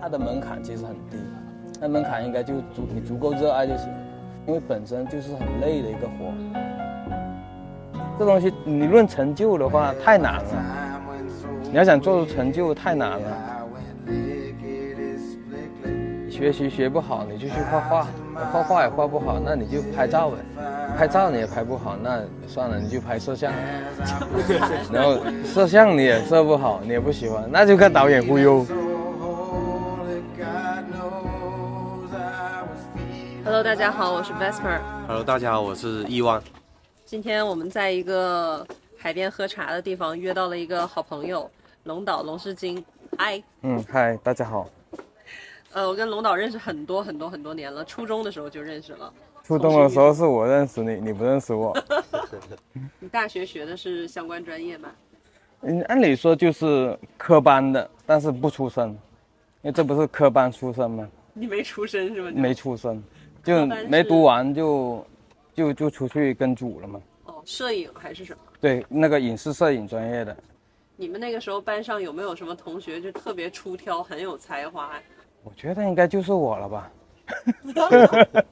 [0.00, 1.18] 它的门槛其实很低，
[1.78, 3.88] 那门槛应该就足你足够热爱就行，
[4.46, 6.32] 因为本身就是很累的一个活。
[8.18, 10.42] 这东西你论成就的话太难了，
[11.70, 13.28] 你要想做出成就太难了。
[16.28, 18.06] 学习学不好，你就去画画；
[18.50, 20.36] 画画也画不好，那你就拍照呗。
[20.96, 23.52] 拍照你也拍不好，那算了，你就拍摄像。
[24.90, 28.64] 然后摄像你也摄不好，你也不喜欢，那就看导演忽悠。
[33.70, 34.80] 大家好，我是 Vesper。
[35.06, 36.42] Hello，大家好，我是亿万。
[37.04, 38.66] 今天我们在一个
[38.98, 41.48] 海边喝茶的地方约到了一个好朋友
[41.84, 42.84] 龙岛龙世金。
[43.16, 44.68] 嗨，嗯，嗨，大家好。
[45.70, 49.14] 呃，我跟龙岛认识很多很多很多年了，初中的时候就认识了。
[49.44, 51.72] 初中的时候是我认识你，你不认识我。
[52.98, 54.88] 你大学学的是相关专业吗？
[55.60, 58.98] 嗯，按理说就是科班的，但是不出身，因
[59.62, 61.08] 为这不是科班出身吗？
[61.32, 62.32] 你没出身是吗？
[62.34, 63.00] 没出身，
[63.42, 65.06] 就没读完就
[65.54, 67.00] 就就出去跟组了嘛。
[67.26, 68.38] 哦，摄影还是什么？
[68.60, 70.36] 对，那个影视摄影专业的。
[70.96, 74.90] 你们那个时候班上有没有什么同学就特别出挑，很有才华？
[75.42, 76.90] 我觉得应该就是我了吧，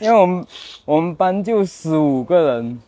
[0.00, 0.46] 因为我们
[0.84, 2.82] 我们班就十五个人，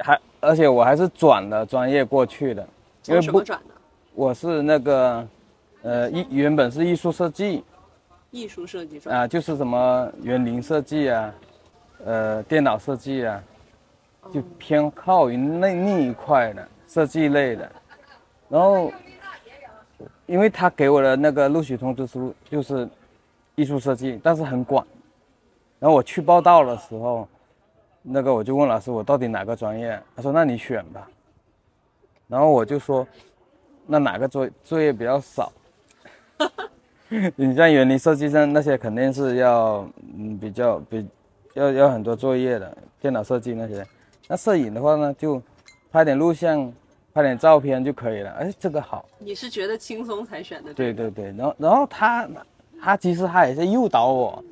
[0.00, 2.68] 还而且我还是转了专业过去的，
[3.06, 3.74] 因为什么转的？
[4.14, 5.28] 我是那个，
[5.82, 7.62] 呃，艺原本是艺术设计，
[8.30, 11.34] 艺术设计专啊，就是什么园林设计啊，
[12.04, 13.42] 呃，电脑设计啊，
[14.32, 17.70] 就偏靠于那那一块的设计类的，
[18.48, 18.92] 然后。
[20.26, 22.86] 因为他给我的那个录取通知书就是
[23.54, 24.86] 艺术设计，但是很广。
[25.78, 27.26] 然后我去报道的时候，
[28.02, 29.98] 那个我就问老师我到底哪个专业？
[30.14, 31.08] 他说那你选吧。
[32.26, 33.08] 然后我就说
[33.86, 35.50] 那哪个作作业比较少？
[37.36, 41.08] 你像园林设计上那些肯定是要嗯比较比
[41.54, 43.86] 要要很多作业的，电脑设计那些。
[44.26, 45.42] 那摄影的话呢，就
[45.90, 46.72] 拍点录像。
[47.14, 48.30] 拍点照片就可以了。
[48.32, 49.04] 哎，这个好。
[49.18, 50.72] 你是觉得轻松才选的？
[50.72, 51.34] 对对对。
[51.36, 52.28] 然后然后他
[52.80, 54.44] 他其实他也是诱导我，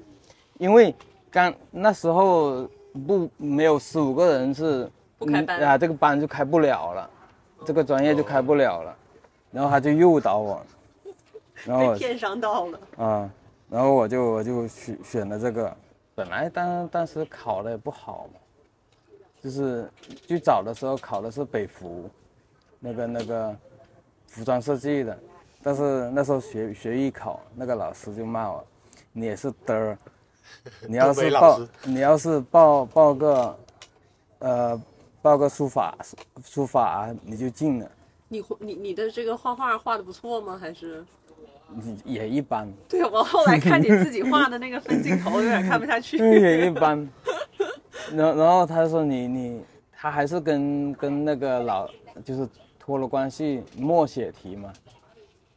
[0.58, 0.92] 因为
[1.30, 2.68] 刚那时候
[3.06, 7.10] 不没有十五个人是不开班啊，这个班就开不了了，
[7.64, 8.96] 这个专业就开不了了。
[9.52, 10.60] 然后他就诱导我，
[11.64, 13.30] 然后被骗上道了啊。
[13.70, 15.76] 然后我就我就选选了这个，
[16.14, 18.40] 本来当当时考的也不好嘛，
[19.40, 19.90] 就是
[20.26, 22.10] 最早的时候考的是北服。
[22.78, 23.56] 那个那个
[24.26, 25.18] 服装设计的，
[25.62, 28.64] 但是那时候学学艺考，那个老师就骂我，
[29.12, 29.98] 你也是嘚儿，
[30.86, 33.58] 你要是报你要是报报个，
[34.40, 34.82] 呃，
[35.22, 35.96] 报个书法
[36.44, 37.90] 书法你就进了。
[38.28, 40.58] 你你你的这个画画画的不错吗？
[40.60, 41.04] 还是？
[42.04, 42.72] 也一般。
[42.88, 46.16] 对我后来看你自己画的那个分镜头，有点看不下去。
[46.40, 47.08] 也一般。
[48.14, 49.62] 然然后他说你你
[49.92, 51.88] 他还是跟跟那个老
[52.24, 52.48] 就是。
[52.78, 54.72] 脱了关系，默写题嘛，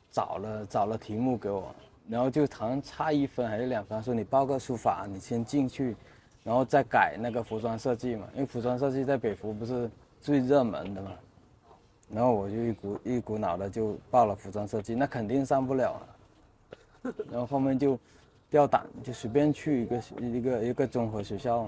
[0.09, 1.63] 找了找了题目给我，
[2.07, 5.95] 然后就好像差一分还是两分，说你报个书法，你先进去，
[6.43, 9.87] 然后再改那个服装设计嘛，因为服装设计在北服不是
[10.19, 11.11] 最热门的嘛，
[12.11, 16.01] 然后我就一股一股脑的就报了服装设计，那肯定上不了，
[17.31, 17.97] 然后后面就
[18.49, 21.67] 掉胆，就随便去一个一个一个综合学校，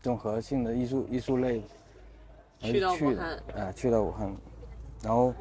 [0.00, 1.62] 综合性的艺术艺术类，
[2.60, 4.36] 去到武汉，啊，去了武汉。
[5.02, 5.32] 然后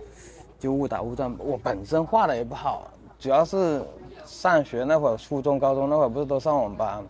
[0.60, 3.84] 就误打误撞，我本身画的也不好，主要是
[4.26, 7.02] 上学那会儿，初中、高中那会儿不是都上网吧，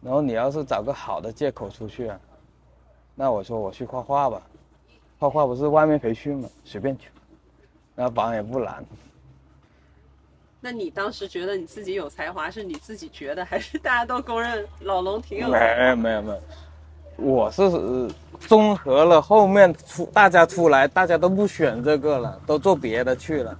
[0.00, 2.12] 然后你要是找个好的借口出去，
[3.14, 4.42] 那我说我去画画吧，
[5.24, 7.08] 画画不是外面培训嘛，随便去，
[7.94, 8.84] 那榜也不难。
[10.60, 15.48] 那你当时觉得你自己有才华，是你自己觉得，还是大家都公认老龙挺有？
[15.48, 16.40] 没有没有没有。
[17.16, 17.62] 我是
[18.40, 23.58] 综合了后面出大家出来，大家都不选这个了，都做别的去了。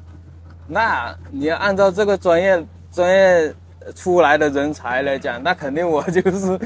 [0.67, 3.55] 那你要按照这个专业专业
[3.94, 6.58] 出来的人才来讲，那肯定我就是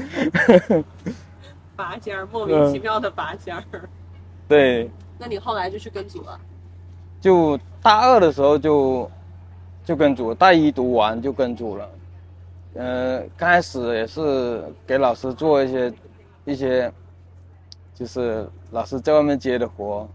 [1.75, 3.63] 拔尖儿，莫名其妙的拔尖儿。
[4.49, 4.91] 对。
[5.17, 6.37] 那你后来就去跟组了？
[7.21, 9.09] 就大二的时候就
[9.85, 11.89] 就跟组，大一读完就跟组了。
[12.73, 15.93] 呃，刚开始也是给老师做一些。
[16.45, 16.91] 一些
[17.93, 20.07] 就是老师在外面接的活，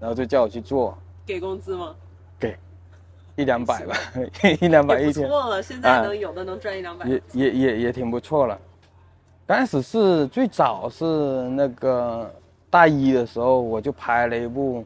[0.00, 0.96] 然后就叫我去做。
[1.26, 1.94] 给工资吗？
[2.38, 2.56] 给，
[3.36, 3.94] 一两百吧，
[4.62, 5.28] 一两百一天。
[5.28, 7.06] 不错了，现在能有的能赚一两百。
[7.06, 8.58] 也也也也挺不错了。
[9.46, 11.04] 刚开始是最早是
[11.50, 12.34] 那个
[12.74, 14.84] 大一的时候，我就拍了一部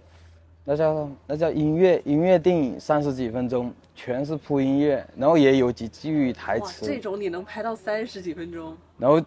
[0.62, 8.76] 那叫那叫音乐音乐电影，三十几分钟，全是铺音乐，然后也有几句台，词，这种你能拍到三十几分钟？
[8.98, 9.18] 然后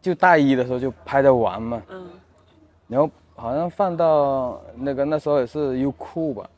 [0.00, 2.08] 就大一的时候就拍着玩嘛，嗯，
[2.86, 6.48] 然后好像放到那个那时候也是优酷吧，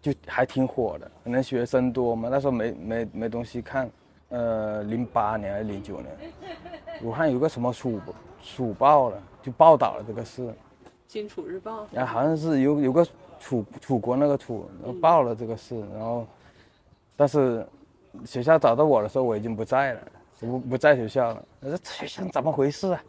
[0.00, 3.90] 就还挺火的，可能学生多嘛，那时候没没没东西看，
[4.28, 6.32] 呃，零八年还是零九年，
[7.02, 8.00] 武汉有个什么蜀
[8.40, 10.54] 蜀报了，就报道了这个事，
[11.12, 11.86] 荆楚日报。
[11.92, 13.06] 然后好像是有有个
[13.38, 14.66] 楚楚国那个楚，
[14.98, 16.26] 报了这个事，然后
[17.14, 17.66] 但是
[18.24, 20.00] 学校找到我的时候我已经不在了，
[20.40, 23.04] 不不在学校了，我说学校怎么回事啊？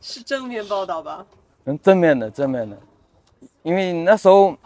[0.00, 1.24] 是正面报道吧？
[1.66, 2.76] 嗯，正面的正面的，
[3.62, 4.56] 因为那时候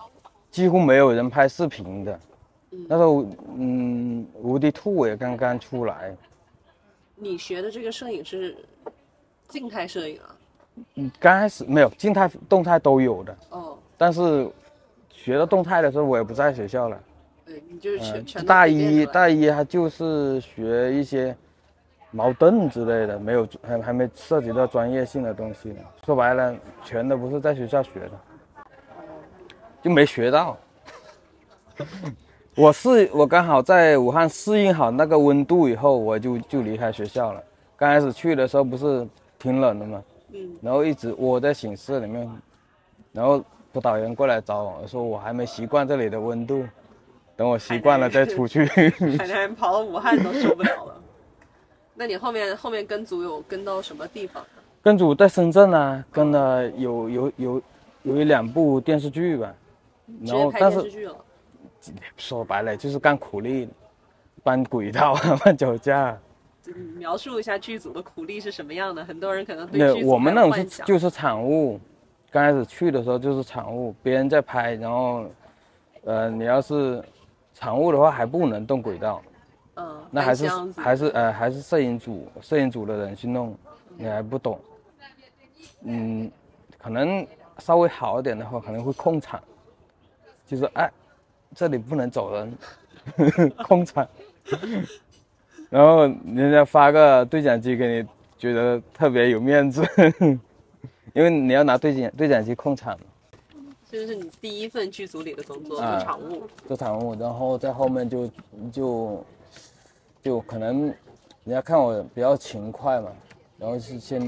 [0.51, 2.19] 几乎没有人拍视频的，
[2.89, 6.17] 那时候嗯，无敌兔也刚刚出来，
[7.17, 8.57] 你学的这个摄影是
[9.47, 10.36] 静态摄影啊？
[10.97, 14.49] 嗯，刚开始没有静态、动态都有的，哦，但是
[15.11, 17.01] 学到动态的时候我也不在学校了，
[17.45, 21.35] 对，你就是全、嗯全，大一大一还就是学一些
[22.11, 25.81] 矛盾之类的，没有还还没涉及到专业性的东西呢。
[26.05, 28.11] 说白了，全都不是在学校学的，
[29.83, 30.57] 就没学到。
[32.55, 37.43] 我是我刚好在武汉适应好那个温度以后，我就就离开学校了。
[37.77, 39.07] 刚开始去的时候不是
[39.39, 40.03] 挺冷的嘛，
[40.37, 42.31] 嗯，然后一直窝在寝室里面，
[43.13, 43.43] 然后
[43.73, 46.67] 辅导员过来找我说我还没习惯这里的温度，
[47.35, 48.67] 等我习惯了再出去。
[48.67, 51.03] 海南人跑到武汉都受不了了。
[51.95, 54.45] 那你后面后面跟组有跟到什么地方？
[54.83, 57.63] 跟组在深圳啊，跟了有有有
[58.03, 59.55] 有一两部电视剧吧，
[60.23, 61.11] 然后但是。
[62.17, 63.69] 说白了就是干苦力，
[64.43, 66.19] 搬轨道啊， 搬脚架。
[66.69, 69.05] 嗯描述一下剧组的苦力是什么样的？
[69.05, 71.81] 很多人可能对那剧组我们那种是就是产物，
[72.31, 75.27] 刚开始去的时候就是产物，别人在拍，然后，
[76.05, 77.03] 呃，你要是
[77.55, 79.23] 产物的话还不能动轨道，
[79.77, 83.57] 嗯，那还是还是呃还是摄影组摄影组的人去弄，
[83.97, 84.61] 你还不懂，
[85.83, 86.31] 嗯，
[86.79, 87.27] 可能
[87.59, 89.43] 稍微好一点的话可能会控场，
[90.47, 90.91] 就是哎，
[91.55, 92.59] 这里不能走人，
[93.67, 94.07] 控场，
[95.77, 98.09] 然后人家发个对讲机给你，
[98.39, 99.83] 觉得特别有面子，
[101.13, 102.99] 因为你要拿对讲对讲机控场。
[103.85, 106.43] 这就是你第一份剧组里的工作，啊做场务。
[106.67, 108.31] 做场务，然后在后面就
[108.73, 109.25] 就
[110.23, 110.85] 就可能
[111.45, 113.11] 人家看我比较勤快嘛，
[113.59, 114.19] 然后是先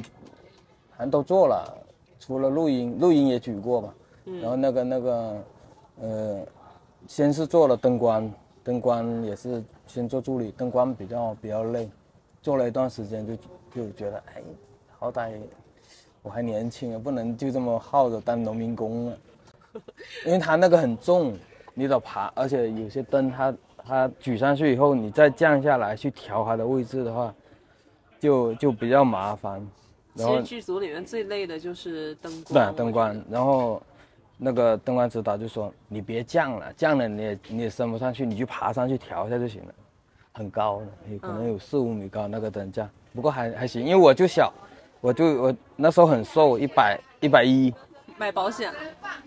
[0.91, 1.65] 好像都做了，
[2.21, 3.95] 除了录音，录音也举过嘛，
[4.43, 5.45] 然后那个那个
[6.03, 6.47] 呃，
[7.07, 8.31] 先是做了灯光，
[8.63, 11.89] 灯光也是先做助理，灯光比较比较累，
[12.41, 13.35] 做了一段时间就
[13.75, 14.43] 就觉得哎，
[14.99, 15.33] 好歹
[16.23, 19.19] 我还年轻啊，不能就这么耗着当农民工了。
[20.27, 21.37] 因为他那个很重，
[21.75, 27.35] 你得爬，而且有些灯它它举上去以后，你再降下来去调它的位置的话，
[28.19, 29.67] 就就比较麻烦。
[30.15, 32.73] 然后其实剧组里面最累的就是灯光。
[32.73, 33.81] 对灯光，然后
[34.39, 39.75] 那个灯光指导就说你别降了，降了你也你也升不上去，你就爬上去调一下就行了，
[40.33, 44.53] 很高的，有可能有四五米高那个灯架，不过还还行，因为我就小，
[45.01, 47.75] 我就我那时候很瘦，一百一百一。
[48.17, 48.73] 买保险，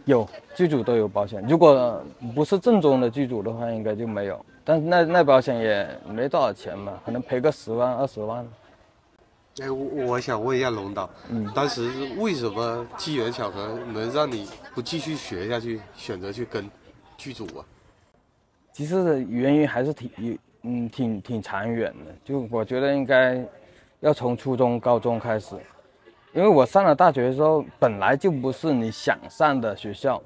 [0.04, 2.04] 有剧组都有保险，如果
[2.36, 4.46] 不是正宗的剧组的话，应该就没有。
[4.64, 8.46] 但是那那保险也没多少钱嘛，可能赔个十万二十万。
[9.60, 16.70] 哎，我我想问一下龙导，嗯当时是为什么机缘巧合能让你不继续学下去，选择去跟
[17.18, 17.66] 剧组啊？
[18.72, 23.46] 其实原因还是挺有嗯挺挺长远的，就我觉得应该
[24.00, 25.54] 要从初中、高中开始，
[26.34, 30.22] 因为我上了大学的时候本来就不是你想上的学校，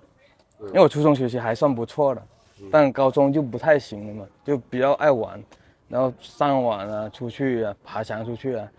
[0.67, 2.23] 因为我初中学习还算不错的，
[2.71, 5.43] 但高中就不太行了嘛，就比较爱玩，
[5.89, 8.69] 然后上网啊、出去啊、爬墙出去啊。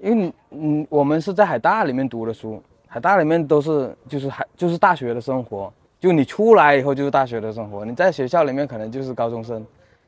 [0.00, 9.64] 因为你嗯，我们是在海大里面读的书，海大里面都是就是海就是大学的生活，就你出来以后就是大学的生活，你在学校里面可能就是高中生，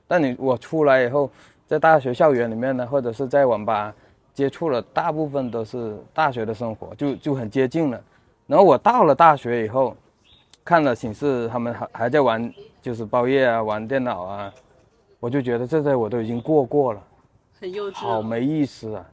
[0.09, 1.31] 但你我出来以后，
[1.67, 3.95] 在大学校园里面呢，或者是在网吧
[4.33, 8.01] 接触了，大部分都是大学的生活，就就很接近了。
[8.47, 9.95] 然后我到了大学以后，
[10.65, 14.53] 看了寝室他们还还在玩，就是包夜啊，玩电脑啊，
[15.21, 17.03] 我就觉得这些我都已经过过了。
[17.61, 17.95] 很幼稚。
[17.95, 19.07] 好没意思啊！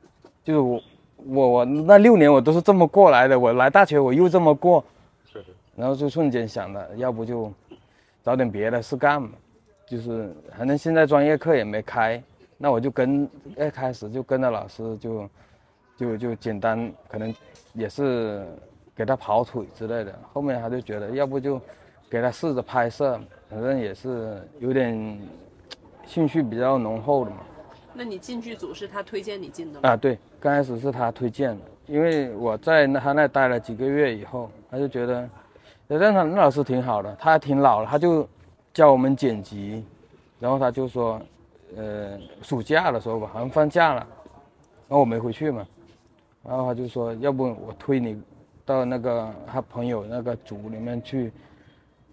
[0.49, 0.81] 就是我
[1.27, 4.83] 我我那六年我都是这么过来的，我来大学我又这么过，
[5.75, 7.53] 然后就瞬间想的，要不就
[8.23, 9.29] 找点别的事干嘛，
[9.87, 12.19] 就是反正现在专业课也没开，
[12.57, 15.29] 那我就跟一开始就跟着老师就
[15.95, 17.31] 就就简单，可能
[17.73, 18.43] 也是
[18.95, 20.11] 给他跑腿之类的。
[20.33, 21.61] 后面他就觉得，要不就
[22.09, 23.19] 给他试着拍摄，
[23.51, 25.21] 反正也是有点
[26.07, 27.37] 兴趣比较浓厚的嘛。
[27.93, 29.89] 那你进剧组是他推荐你进的吗？
[29.89, 35.29] 啊，对，刚开始是他推荐的，因为我在他那待了几个月以后，他就觉得，
[35.87, 38.27] 但他那老师挺好的，他挺老了，他就
[38.73, 39.83] 教我们剪辑，
[40.39, 41.19] 然后他就说，
[41.75, 44.07] 呃，暑假的时候吧，好像放假了，
[44.87, 45.67] 然后我没回去嘛，
[46.43, 48.21] 然后他就说，要不我推你
[48.65, 51.31] 到那个他朋友那个组里面去，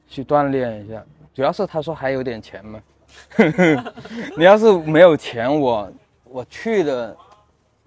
[0.08, 2.82] 去锻炼一下，主要是他说还有点钱嘛。
[4.36, 5.92] 你要是没有钱，我
[6.24, 7.16] 我去了，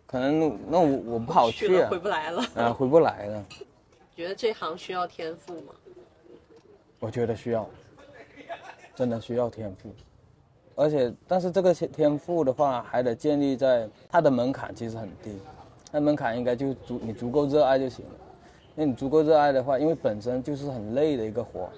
[0.06, 2.44] 可能那我我不好去啊回，不来了。
[2.56, 3.46] 啊，回不来了。
[4.16, 5.74] 觉得这行需要天赋吗？
[7.00, 7.70] 我觉得需要，
[8.94, 9.90] 真的需要天赋，
[10.76, 15.40] 而且但是这个天天赋的话，还得建立在它的门槛其实很低，
[15.92, 18.12] 那门槛应该就足你足够热爱就行了。
[18.76, 21.70] 那你足够热爱的话，因为本身就是很累的一个活，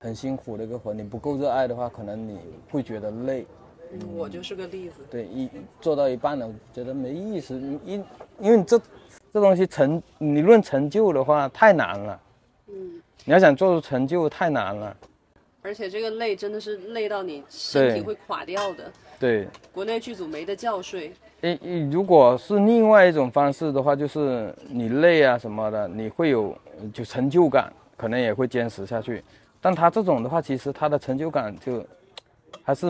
[0.00, 2.38] 很辛苦的一个活，你不够热爱的话，可能你
[2.70, 3.46] 会觉得累。
[3.92, 5.00] 嗯，我就是个例子。
[5.10, 5.48] 对，一
[5.80, 7.54] 做到一半了，觉得没意思。
[7.54, 8.04] 你因
[8.40, 8.78] 因为这
[9.32, 12.20] 这东西成，你论成就的话太难了。
[12.68, 14.96] 嗯，你要想做出成就太难了。
[15.62, 18.90] 而且这个累真的是累到你身体会垮掉的。
[19.18, 26.56] 对，国内剧组没得觉睡，诶，诶如果是另外一种方式的话，就是你累啊什么的，你会有
[26.94, 29.22] 就成就感，可能也会坚持下去。
[29.60, 31.84] 但他这种的话，其实他的成就感就
[32.62, 32.86] 还是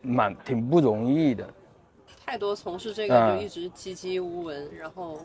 [0.00, 1.46] 蛮挺不容易的。
[2.24, 5.18] 太多从事这个啊就一直籍籍无闻，然后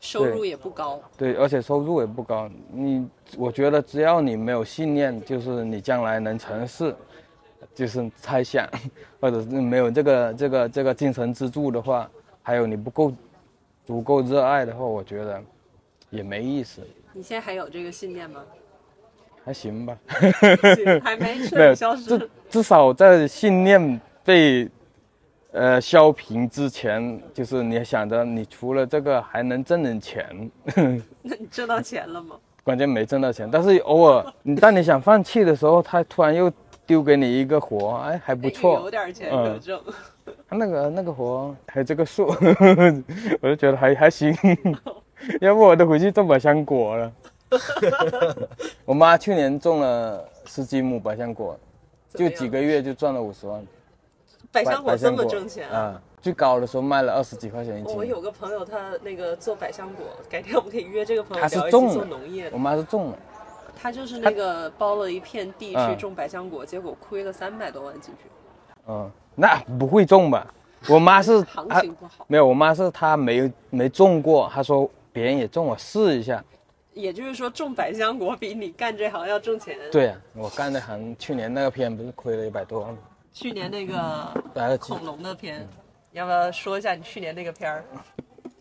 [0.00, 1.00] 收入也不高。
[1.16, 2.50] 对，而且收入也不高。
[2.70, 6.94] 你，我觉得只要你没有信念，就是你将来能成事，
[7.74, 8.68] 就是猜想，
[9.20, 12.10] 或者是没有这个这个这个精神支柱的话，
[12.42, 13.12] 还有你不够
[13.84, 15.42] 足够热爱的话，我觉得
[16.10, 18.44] 也没意思，你现在还有这个信念吗？
[19.46, 19.96] 还行吧。
[21.04, 22.30] 还没彻底消至失。
[22.50, 24.68] 至少在信念被
[25.52, 30.50] 呃消平之前，就是你想着你除了这个还能挣点钱。
[31.22, 32.34] 那你挣到钱了吗？
[32.64, 36.52] 关键没挣到钱，但是偶尔 你当你想放弃的时候，他突然又
[36.84, 38.80] 丢给你一个活，哎，还不哎错。
[38.80, 39.80] 有点钱可嗯挣。
[40.48, 42.26] 他那个那个活还有这个数，
[43.40, 44.36] 我就觉得还还行。
[45.40, 47.12] 要不我都回去种百香果了。
[48.84, 51.58] 我妈去年种了十几亩百香果，
[52.10, 53.64] 就几个月就赚了五十万。
[54.52, 55.78] 百香果这么挣钱啊！
[55.78, 56.02] 啊！
[56.22, 57.96] 最高的时候卖了二十几块钱一斤。
[57.96, 62.58] 我有个朋友，他那个做百香果，改天我们可以约这个朋友他是种农业的我。
[62.58, 63.18] 妈是种的，
[63.76, 68.30] 他就是那个包了一片地去嗯种百香果，结果亏了三百多万进去，
[68.88, 70.46] 嗯，那不会种吧？
[70.88, 72.24] 我妈是行情不好。
[72.26, 76.42] 没有，我妈是她没没种过，她说别人也种，我试一下。
[76.96, 82.98] 也就是说，种百香果比你干这行要挣钱。，对啊，我干这行，去年那个片不是亏了一百多万吗？
[83.34, 85.68] 去年那个恐龙的片，
[86.12, 87.84] 要不要说一下你去年那个片儿？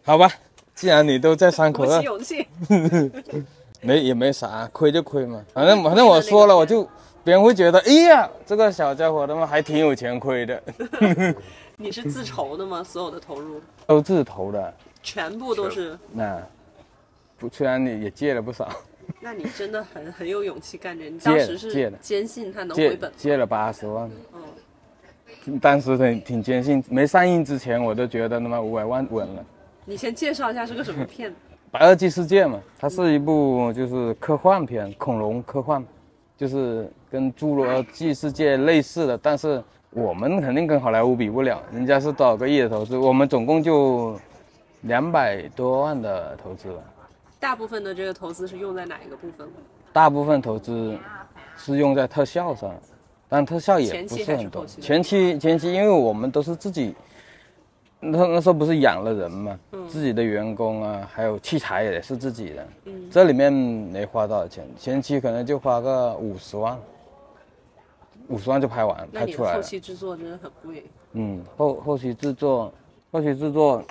[0.04, 0.30] 好吧，
[0.76, 2.48] 既然你都在山口了鼓起，勇气。
[3.80, 5.42] 没也没啥，亏就亏嘛。
[5.54, 6.84] 反正反正我说了，我就
[7.24, 10.62] 别人会觉得，哎呀，这个小家伙他妈还挺有钱亏的，
[11.78, 12.84] 你是自筹的吗？
[12.84, 14.74] 所有的投入都自投的。
[15.02, 15.98] 全部都是？
[16.12, 16.42] 那
[17.48, 18.70] 不，虽然你也借了不少，
[19.22, 21.10] 那你真的很很有勇气干这。
[21.10, 23.16] 你借当时是借的坚信他能回本吗？
[23.18, 24.10] 借了八十万。
[25.46, 29.46] 嗯，当时挺挺坚信，没上映之前我都觉得他妈五百万稳了。
[29.86, 31.32] 你先介绍一下是个什么片？
[31.78, 35.84] 《白垩纪世界》嘛，它是一部就是科幻片，恐龙科幻，
[36.38, 39.62] 就是跟《侏罗纪世界》类似的，但是
[39.92, 44.18] 我们肯定跟好莱坞比不了，人家是多少个亿的投资，我们总共就
[44.84, 46.80] 两百多万的投资吧，
[47.46, 49.48] 大部分的这个投资是用在哪一个部分？
[49.94, 50.98] 大部分投资
[51.56, 52.74] 是用在特效上，
[53.30, 56.96] 但特效也不是很多前期前期，因为我们都是自己，
[58.00, 66.76] 那那时候不是养了人嘛，嗯自己的员工啊，还有器材也是自己的，嗯这里面没花多少钱，前期可能就花个五十万，
[68.28, 69.58] 五十万就拍完拍出来了。
[69.58, 70.84] 后期制作真的很贵。
[71.12, 72.74] 嗯，后后期制作，
[73.12, 73.84] 后期制作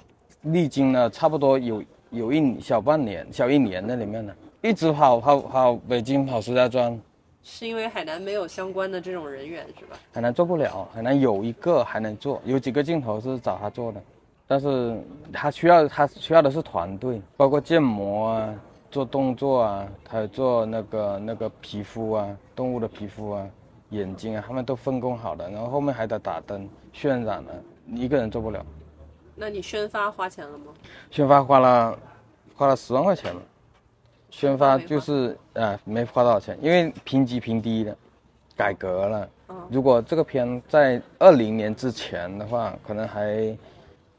[0.42, 1.80] 历经了差不多有
[2.14, 6.98] 有一小半年，小一年在里面呢，一直跑跑跑北京，跑石家庄，
[7.42, 9.96] 是因为海南没有相关的这种人员是吧？
[10.12, 14.00] 海南做不了，海南有一个还能做，有几个镜头是找他做的，
[14.46, 14.96] 但是
[15.32, 18.54] 他需要他需要的是团队，包括建模啊、
[18.90, 23.46] 做动作啊，还有做那个那个皮肤啊、动物的皮肤啊、
[23.90, 27.50] 眼睛啊，他们都分工好的，然后后面还得打灯、渲染啊，
[27.84, 28.64] 你一个人做不了。
[29.34, 30.66] 那你宣发花钱了吗？
[31.10, 31.98] 宣发花了
[32.54, 33.40] 花了十万块钱吧，
[34.30, 37.96] 宣宣发就是啊、没花多少钱，因为评级评低的，
[38.56, 39.28] 改革了。
[39.48, 43.56] 嗯如果这个片在二零年之前的话，可能还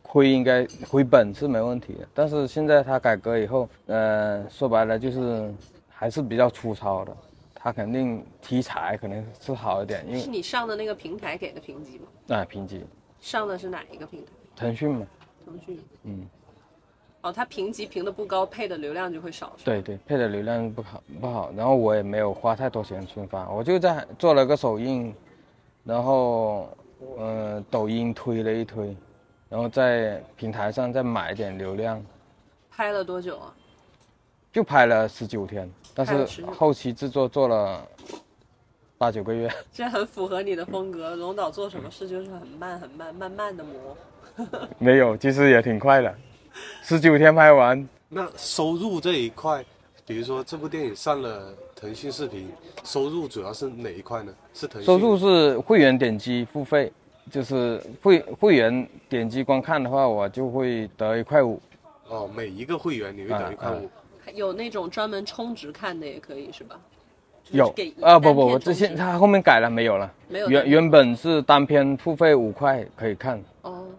[0.01, 2.07] 亏，应该回本是没问题的。
[2.13, 5.53] 但是现在它改革以后，呃，说白了就是
[5.89, 7.15] 还是比较粗糙的。
[7.53, 12.37] 它肯定题材可能是好一点，因为是你上的那个平台给的评级吗？
[12.37, 12.85] 啊评级，
[13.19, 14.31] 上的是哪一个平台？
[14.55, 15.07] 腾讯嘛，
[15.45, 15.79] 腾讯。
[16.03, 16.27] 嗯，
[17.21, 25.13] 哦，它评级评的不高，配的流量就会少，对对，配的流量不好不好，然后我也没有花太多钱宣发，我就在做了个首映，
[25.83, 26.69] 然后
[27.17, 28.95] 呃抖音推了一推，
[29.49, 32.03] 然后在平台上再买一点流量，
[32.69, 33.53] 拍了多久啊？
[34.51, 37.85] 就拍了十九天，但是后期制作做了
[38.97, 41.13] 八九个月， 这很符合你的风格。
[41.15, 43.97] 龙导做什么事就是很慢很慢，慢慢的磨。
[44.79, 46.13] 没有，其实也挺快的，
[46.83, 49.63] 十九天拍完，那收入这一块，
[50.05, 52.49] 比如说这部电影上了腾讯视频，
[52.83, 54.33] 收入主要是哪一块呢？
[54.53, 56.91] 是腾讯收入是会员点击付费，
[57.31, 61.61] 就是会会员点击观看的话，我就会得一块五。
[62.07, 63.89] 哦，每一个会员你会得一块五。
[64.33, 66.75] 有那种专门充值看的也可以是吧？
[67.51, 70.11] 有给啊，不不我，之前他后面改了没有了？
[70.27, 73.43] 没有原原本是单片付费五块可以看，哦，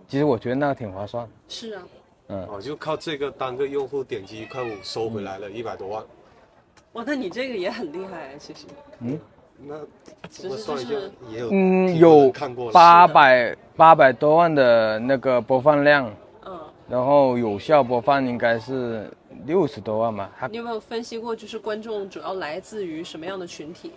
[0.08, 1.28] 其实我觉得那个挺划算。
[1.48, 1.82] 是啊，
[2.28, 6.04] 嗯哦，就靠这个单个用户点击一块五收回来了一百多万。
[6.92, 8.66] 哇，那你这个也很厉害啊，其实。
[9.58, 9.78] 那
[10.28, 12.72] 只这么算一下是就是，也有嗯，有看过了。
[12.72, 19.10] 八百八百多万的那个播放量，嗯，然后有效播放应该是
[19.46, 20.30] 六十多万吧。
[20.38, 23.92] 它你有没有分析过，就是观众主要来自于什么样的群体？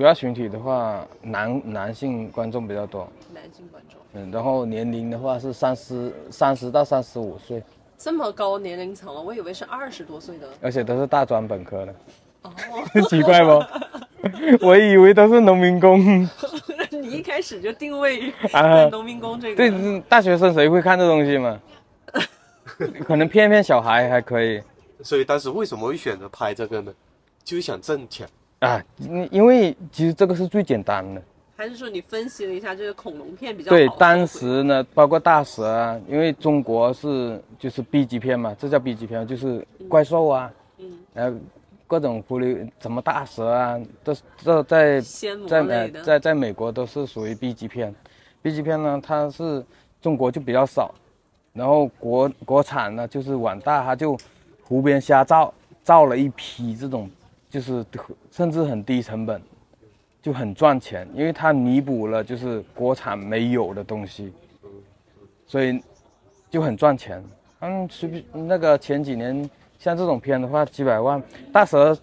[0.00, 4.00] 主要群体的话，男男性观众比较多，男性观众。
[4.14, 7.62] 嗯，然后年龄的话是三十三十到三十五岁，
[7.98, 10.48] 这么高年龄层了，我以为是二十多岁的。
[10.62, 11.94] 而且都是大专本科的，
[12.44, 12.50] 哦，
[13.10, 13.62] 奇怪不？
[14.66, 16.26] 我以为都是农民工。
[16.90, 19.54] 你一开始就定位啊在农民工这个。
[19.54, 21.60] 对，嗯大学生谁会看这东西嘛？
[23.04, 24.62] 可能骗骗小孩还可以
[25.02, 26.90] 所以当时为什么会选择拍这个呢？
[27.44, 28.26] 就是想挣钱。
[28.60, 31.22] 啊，因因为其实这个是最简单的。
[31.56, 41.34] 还是说你分析了一下这个恐龙片比较好，对当时呢，包括大蛇啊，因为中国是就是 B 级片嘛，这叫 B 级片，就是怪兽啊，嗯，呃，
[41.86, 45.00] 各种狐狸，什么大蛇啊，都是这在
[45.46, 47.94] 在呃，在在美国都是属于 B 级片
[48.40, 49.62] ，B 级片呢，它是
[50.00, 50.94] 中国就比较少，
[51.52, 54.16] 然后国国产呢就是网大，它就
[54.62, 55.52] 湖边瞎造，
[55.84, 57.10] 造了一批这种，
[57.50, 57.84] 就是
[58.30, 59.42] 甚至很低成本，
[60.22, 64.32] 就很赚钱，因为它弥补了就是国产没有的东西，
[65.46, 65.82] 所以
[66.48, 67.22] 就很赚钱。
[67.60, 71.98] 嗯，随便那个前几年像这种片的话，几百万，大蛇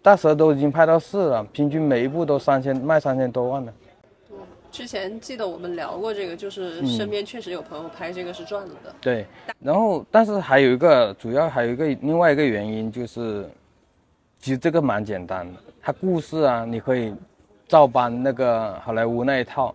[0.00, 3.72] 大蛇都已经拍到四了，平均每一部都三千，卖三千多万了。
[4.70, 8.94] 之前记得我们聊过这个，就是嗯身边确实有朋友拍这个是赚了的。
[9.00, 9.26] 对，
[9.60, 13.48] 然后但是还有一个主要还有一个另外一个原因就是，
[14.46, 17.12] 其实这个蛮简单的，它故事啊，你可以
[17.66, 19.74] 照搬那个好莱坞那一套，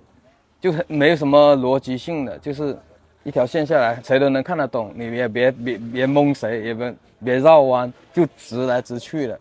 [0.61, 2.77] 就很没有什么逻辑性的，就是
[3.25, 9.37] 一条线下来，谁都能看得懂，你也别别别蒙谁，也别别绕弯，就直来直去的，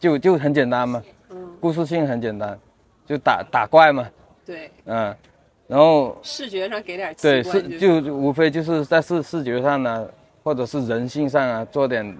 [0.00, 2.58] 就就很简单嘛，嗯，故事性很简单，
[3.04, 4.08] 就打打怪嘛，
[4.46, 5.14] 对，嗯，
[5.66, 10.08] 然后视觉上给点对，视就无非就是在视视觉上呢，
[10.42, 12.16] 或者是人性上啊，做点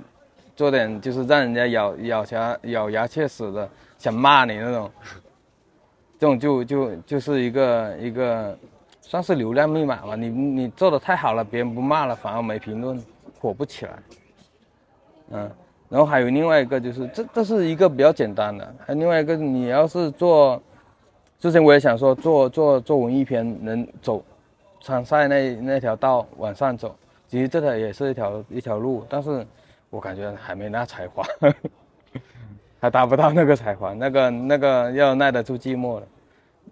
[0.63, 4.89] 做点就是让人家咬咬牙咬牙切齿的想骂你那种，
[6.21, 8.57] 这种就就就是一个一个
[9.01, 10.15] 算是流量密码吧。
[10.15, 12.97] 你你做的太好了，别人不骂了，反而没评论，
[13.41, 13.93] 火不起来。
[15.31, 15.51] 嗯，
[15.89, 20.63] 然后还有另外一个就是这这是一个比较简单的，还有另外一个你要是做。
[21.41, 24.25] 之前我也想说做做做文艺片能走
[24.81, 26.95] 参赛那那条道往上走，
[27.27, 29.45] 其实这条也是一条一条路，但是
[29.93, 31.23] 我感觉还没那才华，
[32.81, 36.09] 还达不到那个才华，那个那个要耐得住寂寞的。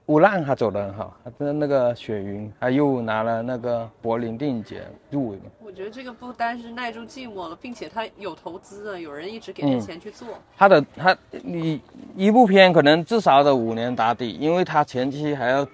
[0.07, 5.43] 乌浪他走得很好，他跟那个雪云，他又拿了那个柏林电影节入围嘛。
[5.63, 10.27] 我觉得这个不单是耐住寂寞了，并且他有投资啊，有人一直给点嗯钱去做。
[10.57, 11.79] 他的他你
[12.17, 15.69] 一部片可能至少得五年打底，因为他前期还要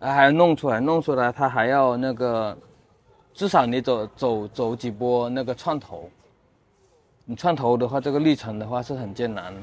[0.00, 2.56] 还要弄出来，弄出来他还要那个，
[3.34, 6.08] 至少你走走走几波那个创投，
[7.30, 9.60] 你创投的话，这个历程的话是很艰难的，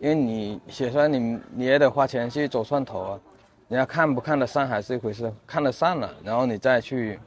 [0.00, 3.20] 因为你写出来你你也得花钱去走创投啊，
[3.68, 7.20] 人家看不看得上还是一回事，看得上了，然后你再去，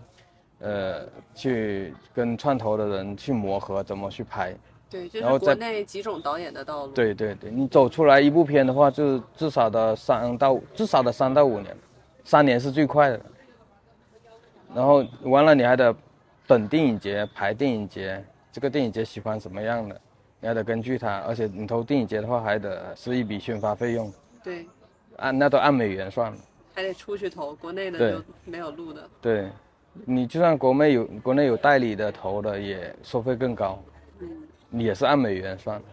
[0.57, 4.55] 呃，去跟创投的人去磨合怎么去拍。
[4.89, 11.77] 对，就是国内几种导演的道路。，对对对，你走出来一部片的话，就是至少的三到至少的三到五年，
[12.23, 13.21] 三年是最快的。
[14.73, 15.95] 然后完了，你还得
[16.47, 19.99] 等电影节排电影节，这个电影节喜欢什么样的，
[20.39, 24.13] 你还得根据它，而且你投电影节的话，还得是一笔宣发费用，
[24.43, 24.67] 对，
[25.17, 26.37] 按那都按美元算的。
[26.75, 29.09] 还得出去投，国内的对就没有录的。
[29.19, 29.49] 对，
[30.05, 33.83] 你就算国内有国内有代理的投的，也收费更高，
[34.69, 35.85] 你也是按美元算的。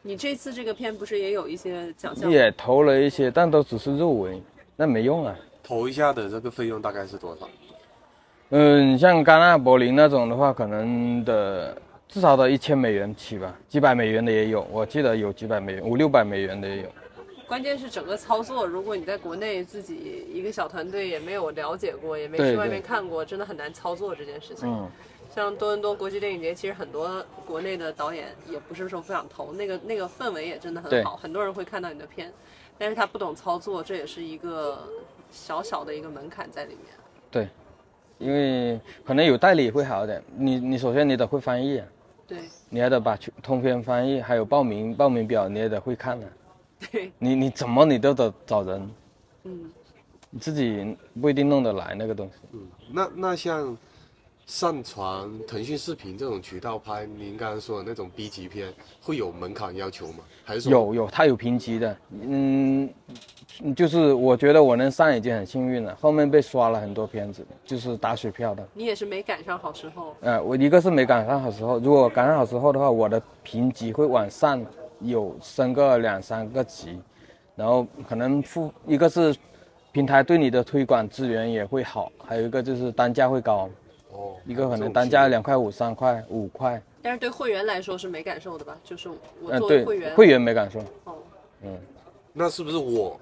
[0.00, 2.30] 你这次这个片不是也有一些奖项？
[2.30, 4.40] 也投了一些，但都只是入围，
[4.76, 5.36] 那没用啊。
[5.64, 7.48] 投一下的这个费用大概是多少？
[8.50, 11.76] 嗯，像戛纳、柏林那种的话，可能的
[12.14, 16.88] 至少得一千美元起吧，几百美元的也有，我记得有几百美元，五六百美元的也有。
[17.48, 24.68] 关键是整个操作，如果你在国内自己一个小团队也没有了解过，也没去外面看过，真的很难操作这件事情。
[24.68, 24.88] 嗯，
[25.34, 32.32] 像多伦多国际电影节，其实很多国内的导演也不是说不想投，那个那个氛围也真的很好，很多人会看到你的片，
[32.78, 34.88] 但是他不懂操作，这也是一个
[35.32, 36.94] 小小的一个门槛在里面。
[37.28, 37.48] 对，
[38.18, 40.22] 因为可能有代理会好一点。
[40.36, 41.86] 你你首先你得会翻译啊，
[42.26, 42.38] 对。
[42.68, 46.26] 你还得把全通篇翻译，还有报名报名表你也得会看呢、
[46.90, 48.90] 对，你你怎么你都得找人，
[49.44, 49.70] 嗯，
[50.30, 52.32] 你自己不一定弄得来那个东西。
[52.52, 52.60] 嗯，
[52.90, 53.76] 那那像
[54.46, 60.18] 上传腾讯视频这种渠道拍您刚刚说的那种 B 级片，会有门槛要求吗？
[60.44, 62.92] 还是说有有，它有评级的，嗯，
[63.74, 68.66] 就是我觉得我能上已经很幸运了，后面被刷了很多片子，就是打水漂的。
[68.72, 70.14] 你也是没赶上好时候。
[70.20, 74.64] 呃，我一个是没赶上好时候，如果赶上好时候的话，我的评级会往上
[75.00, 76.98] 有升个两三个级，
[77.54, 79.34] 然后可能付一个是
[79.92, 83.68] 平台对你的推广资源也会好，还有一个就是单价会高，
[84.12, 88.76] 哦，一个可能单价两块五、三块、五块，但是对会员来说是没感受的吧？
[88.82, 91.14] 就是我嗯、作为对，会员，会员没感受，哦，
[91.62, 91.78] 嗯，
[92.32, 93.20] 那是不是我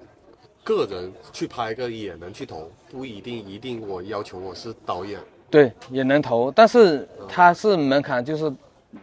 [0.63, 2.69] 个人去拍个也能去投？
[2.89, 8.53] 不一定一定我要求我是导演，对，也能投，但是它是门槛，就是，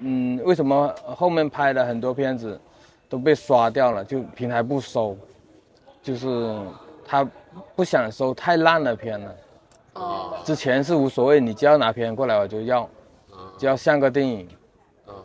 [0.01, 2.59] 嗯，为什么后面拍的很多片子
[3.09, 4.05] 都被刷掉了？
[4.05, 5.16] 就平台不收，
[6.03, 6.59] 就是
[7.05, 7.29] 他
[7.77, 9.37] 不想收太烂的片了。
[9.94, 12.88] 哦，之前是无所谓，你只要拿片过来我就要，
[13.59, 14.49] 只要像个电影。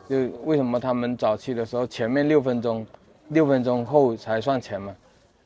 [0.07, 2.85] 就为什么他们早期的时候前面六分钟，
[3.29, 4.95] 六分钟后才算钱嘛？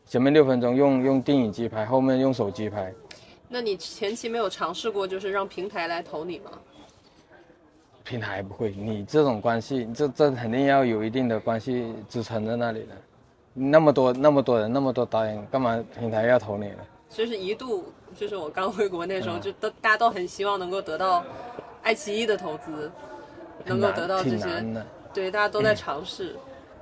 [0.09, 2.91] 前面六分钟用用电影机拍，后面用手机拍。
[3.47, 6.49] 那你前期没有尝试过，就是让平台来投你吗？
[8.03, 12.95] 平台不会，你这种关系，这这肯定要有一定的关系支撑在那里的。
[13.53, 16.77] 那么多那么多人，那么多导演，干嘛平台要投你呢？
[17.07, 21.23] 就是一度，就是我刚回国那时候，嗯就都大家都很希望能够得到
[21.83, 22.91] 爱奇艺的投资，
[23.63, 24.65] 能够得到这些，
[25.13, 26.35] 对，大家都在尝试。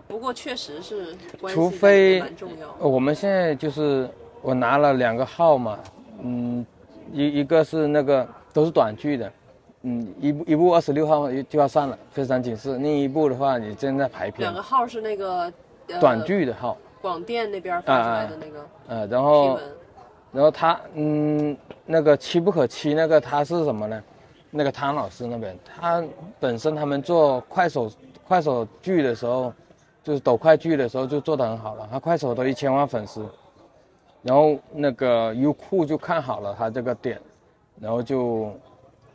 [0.07, 1.15] 不过确实是
[1.49, 2.67] 除非蛮重要。
[2.79, 4.09] 呃我们现在就是
[4.41, 5.79] 我拿了两个号嘛，
[6.23, 6.65] 嗯，
[7.11, 9.31] 一一个是那个都是短剧的，
[9.83, 15.51] 嗯，一部一部二十六号就要上了《非常警示》，另一部的话你正在排片两，个号是那个、
[15.87, 19.59] 呃、短剧的号，广电那边发出来的那个呃，然后，
[20.31, 24.03] 然后他嗯，那个妻不可欺那个他是什么呢？
[24.49, 26.01] 那个汤老师那边，他
[26.39, 27.91] 本身他们做快手
[28.25, 29.53] 快手剧的时候，
[30.07, 33.27] 就是抖快剧的时候就做得很好了，他快手都一千万粉丝，
[34.21, 37.19] 然后那个优酷就看好了他这个点，
[37.77, 38.53] 然后就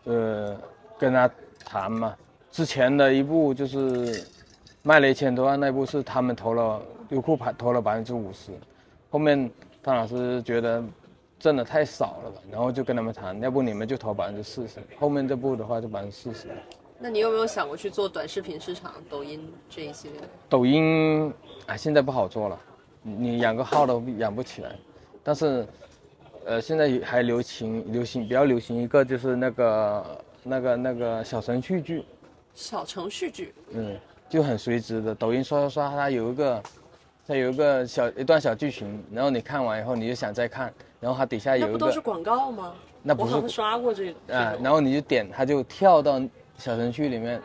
[0.04, 0.54] 呃
[0.98, 1.30] 跟他
[1.64, 2.14] 谈嘛。
[2.50, 4.22] 之前的一部就是
[4.82, 8.52] 卖了一千多万那部是他们投了优酷排投了百分之五十，
[9.08, 9.50] 后面
[9.82, 10.84] 汤老师觉得
[11.38, 16.48] 挣的太少了吧，然后就跟他们谈，要不你们就投百分之四十，后面这部的话就百分之四十。
[17.02, 20.28] 那你有没有想过去做短视频市场、抖音这一系列的？
[20.48, 21.34] 抖音
[21.66, 22.56] 啊，现在不好做了，
[23.02, 24.70] 你你养个号都养不起来。
[25.20, 25.66] 但是，
[26.44, 32.04] 呃，现在还流行流行比较流行一个就是那个那个那个小程序剧，
[32.54, 35.12] 小程序剧，嗯，就很随直的。
[35.12, 36.62] 抖音刷刷刷，它有一个
[37.26, 42.72] 它有一个小一段小剧情，然后你看完以后你就想再看，然后它底下那有一个不都是广告吗？
[43.02, 46.20] 那不是我好像刷过这个啊，然后你就点，它就跳到
[46.62, 47.42] 小程序里面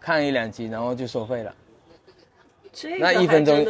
[0.00, 1.54] 看一两集，然后就收费了。
[2.72, 3.60] 这那一分钟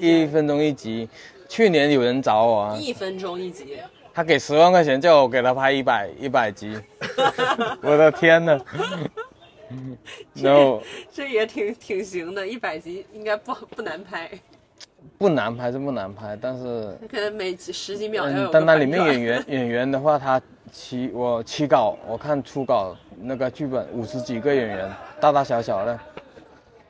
[0.00, 0.24] 一。
[0.26, 1.08] 分钟一集，
[1.48, 3.76] 去年有人找我啊，一分钟一集，
[4.14, 6.80] 他给十万块钱叫我给他拍一百一百集，
[7.82, 8.56] 我的天呐！
[10.34, 10.80] 然后
[11.12, 14.30] 这也挺挺行的，一百集应该不不难拍，
[15.18, 25.98] 不难拍是不难拍，但是可能每集十几秒嗯但那里面演员演员的话，他起我起稿，我看初稿那个剧本五十几个演员，大大小小的，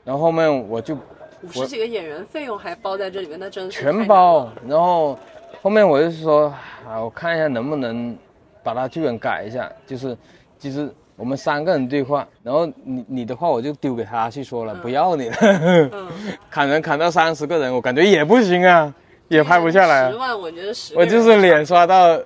[0.04, 5.18] 然后后面我就五十几个演员费用还包在这里面，那真全包。，然后
[5.62, 6.52] 后面我就说
[6.88, 8.16] 啊，我看一下能不能
[8.62, 10.16] 把它剧本改一下，就是
[10.58, 16.08] 就是我们三个人对话，然后你你的话我就丢给他去说了，不要你了，嗯，
[16.50, 18.92] 砍人砍到三十个人，我感觉也不行啊，
[19.28, 20.10] 也拍不下来啊。
[20.10, 22.18] 十万，我觉得十个我就是脸刷到，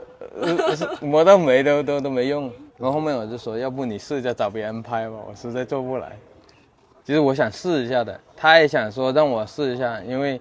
[1.01, 2.51] 磨到没都都都没用。
[2.81, 6.17] 然后后面我就说，要不你试一下找别人拍吧，我实在做不来。
[7.05, 10.41] 其实我想试一下的，他也想说让我试一下，因为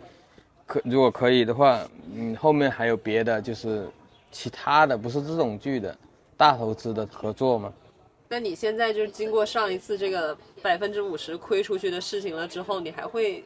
[0.65, 1.81] 可如果可以的话，
[2.15, 3.89] 嗯，后面还有别的就是
[4.31, 5.93] 其他的，不是这种剧的
[6.37, 7.73] 大投资的合作嘛。
[8.29, 13.43] 那你现在就是经过上一次这个百分之五十亏出去的事情了之后，你还会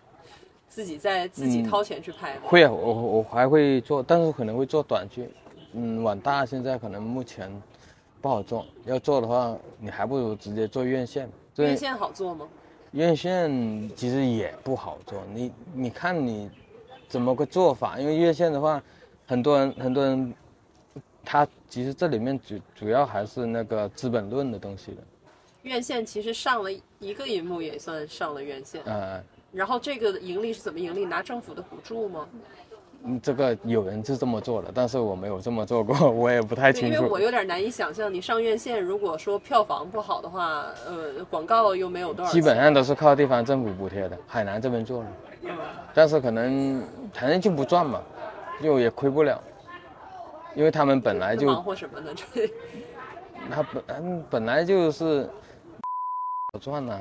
[0.68, 2.42] 自己再自己掏钱去拍吗？
[2.44, 5.30] 会啊，我我还会做，但是可能会做短剧。
[5.72, 7.50] 嗯，网大现在可能目前
[8.24, 11.30] 不好做，要做的话，你还不如直接做院线。
[11.58, 12.48] 院线好做吗？
[12.92, 13.52] 院线
[13.98, 16.50] 其实也不好做，你你看你
[17.10, 18.00] 怎么个做法？
[18.00, 18.82] 因为院线的话，
[19.28, 20.34] 很多人很多人，
[21.26, 25.04] 他其实这里面主主要还是那个《资本论》的东西的，
[25.64, 31.04] 院线其实上了一个银幕也算上了院线，呃，然后这个盈利是怎么盈利？
[31.04, 32.26] 拿政府的补助吗？
[33.06, 37.20] 嗯这个有人是这么做的，但是我没有这么做过， 我也不太，清楚因为我。
[37.20, 45.08] 有点难以想象，你上院线如果说票房不好的话，呃，广告又没有多少，基本上都是靠地方政府补贴的，海南这边做了，
[45.44, 45.50] 嗯
[45.94, 46.82] 但是可能
[47.14, 48.02] 反正就不赚嘛，
[48.62, 49.42] 就也亏不了，
[50.56, 52.12] 因为他们本来就忙活什么呢？
[52.16, 52.50] 这
[53.52, 55.30] 他本嗯本来就是
[56.62, 57.00] 赚呐、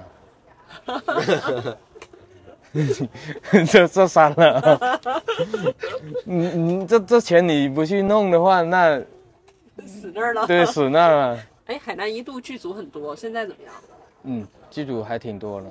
[3.70, 5.00] 这这删了，
[6.24, 8.98] 你 你这这钱你不去弄的话，那
[9.86, 10.46] 死那儿了。
[10.46, 11.38] 对死那儿了。
[11.66, 13.74] 哎，海南一度剧组很多，现在怎么样？
[14.24, 15.66] 嗯，剧组还挺多的，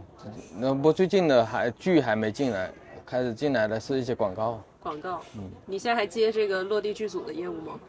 [0.58, 2.72] 那不最近的还剧还没进来，
[3.06, 5.22] 开始进来的是一些广告，广告。
[5.38, 7.80] 嗯，你现在还接这个落地剧组的业务吗？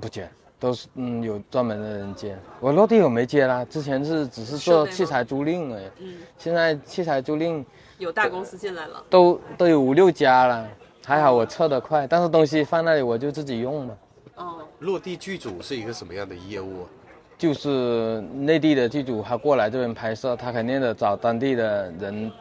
[0.00, 2.38] 不接，都是嗯有专门的人接。
[2.60, 7.64] 我落地我没接啦，之前是只是做器材租赁而已，嗯，现在器材租赁
[8.00, 9.04] 有大公司进来了。
[9.08, 10.66] 都都有五六家了，
[11.06, 13.94] 还好我撤得快，但是东西放那里我就自己用嘛。
[14.36, 16.88] 哦，落地剧组是一个什么样的业务啊？
[17.36, 22.32] 就是内地的剧组他过来这边拍摄，他肯定得找当地的人，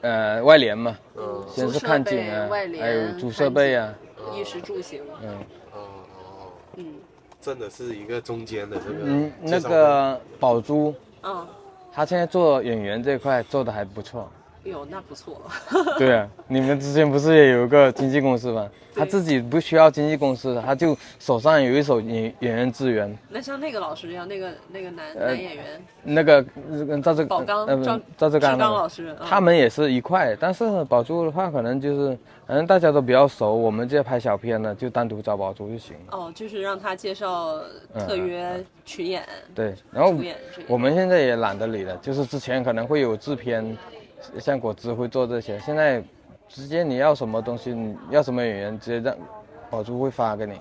[0.00, 2.48] 呃，外联嘛，嗯先是看景啊
[2.80, 3.92] 还有租设备啊，
[4.34, 5.02] 衣食住行。
[5.22, 5.28] 嗯
[5.72, 6.86] 哦哦，嗯
[7.40, 11.46] 真的是一个中间的这个嗯，那个宝珠，嗯，
[11.92, 14.28] 他现在做演员这块做的还不错。
[14.68, 15.40] 哎呦，那不错。
[15.96, 18.68] 对啊，你们之前不是也有一个经纪公司吗？
[18.94, 25.64] 他自己不需要经纪公司，他就手上有一手演演员资源，那像那个老师一样，那个那个男呃男演员
[26.02, 26.44] 那个
[26.88, 36.18] 呃赵志宝刚呃赵赵志刚老师嗯他们也是一块，但是宝珠的话，可能就是反正大家都比较熟，我们这拍小片的就单独找宝珠就行了。
[36.18, 37.56] 哦，就是让他介绍
[38.00, 39.22] 特约群演。
[39.54, 40.12] 对，然后
[40.66, 43.64] 我们现在也懒得理了，就是之前可能会有制片，
[44.40, 46.02] 像果汁会做这些，现在
[46.48, 49.16] 直接你要什么东西，你要什么演员，直接让
[49.70, 50.60] 宝珠会发给你。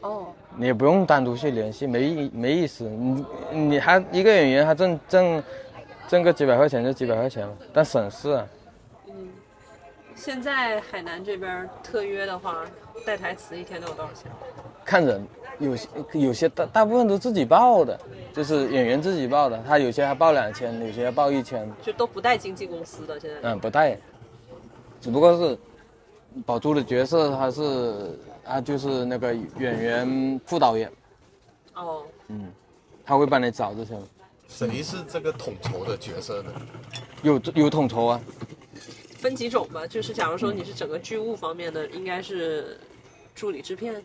[0.00, 2.84] 哦，你也不用单独去联系，没意没意思。
[2.84, 5.42] 你你还一个演员，他挣挣
[6.06, 8.46] 挣个几百块钱就几百块钱了，但省事啊。
[10.14, 12.64] 现在海南这边特约的话，
[13.06, 14.30] 带台词一天都有多少钱？
[14.84, 15.26] 看人，
[15.58, 17.98] 有些有些大大部分都自己报的，
[18.32, 23.36] 就是演员自己报的，他有些还报两千，有些还报一千，就都不带经纪公司的，现在。
[23.42, 23.98] 嗯，不带，
[25.00, 25.58] 只不过是
[26.46, 30.90] 宝珠的角色，他是他就是那个演员副导演，
[31.74, 32.52] 哦，嗯，
[33.04, 33.94] 他会帮你找这些，
[34.48, 36.52] 谁是这个统筹的角色呢？
[37.22, 38.20] 有有统筹啊，
[39.16, 42.78] 分几种吧，就是假如说你是整个剧务方面的，应该是
[43.34, 44.00] 助理制片。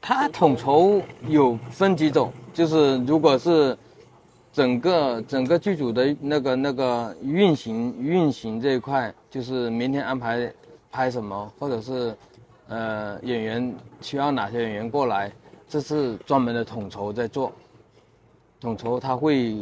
[0.00, 3.76] 它统筹有分几种，就是如果是
[4.52, 10.52] 整个整个剧组的那个那个运行运行这一块，就是明天安排
[10.90, 12.16] 拍什么，或者是
[12.68, 15.30] 呃演员需要哪些演员过来，
[15.68, 17.52] 这是专门的统筹在做。
[18.60, 19.56] 统筹他会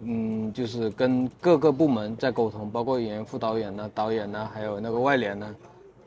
[0.00, 5.54] 嗯，就是跟各个部门在沟通，包括演员副导演呢、导演呢，还有那个外联呢，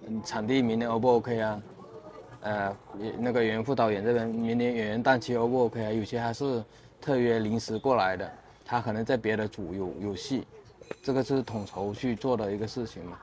[0.07, 1.61] 嗯，场地明天 O 不 OK 啊？
[2.45, 2.77] 呃，
[3.17, 5.91] 那个演员副导演这边明年演员档期 O 不 OK 啊？
[5.91, 6.63] 有些还是
[7.01, 8.31] 特约临时过来的，
[8.63, 10.45] 他可能在别的组有有戏，
[11.01, 13.17] 这个是统筹去做的一个事情嘛。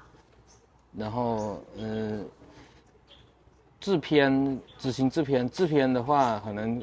[0.98, 2.26] 然后，嗯、
[3.78, 6.82] 制片执行制片，制片的话可能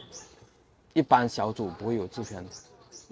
[0.93, 2.49] 一般小组不会有制片的，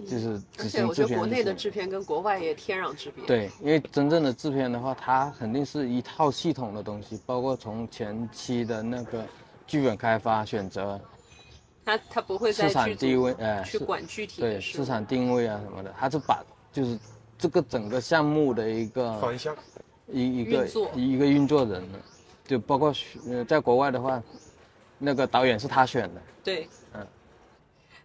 [0.05, 9.25] 就是而执行制且我觉得国内的制片跟国外也天壤之别。，对，因为真正的制片的话，它肯定是一套系统的东西，包括从前期的那个
[9.65, 10.99] 剧本开发、选择、
[11.83, 14.61] 他他不会在市场剧组地位，哎，去管具体对。
[14.61, 16.99] 市场定位啊什么的，他是把就是
[17.37, 19.55] 这个整个项目的一个方向。
[20.09, 21.83] 一一个运作一个运作人，
[22.45, 22.93] 就包括
[23.27, 24.23] 呃在国外的话，
[24.97, 27.05] 那个导演是他选的，对，嗯。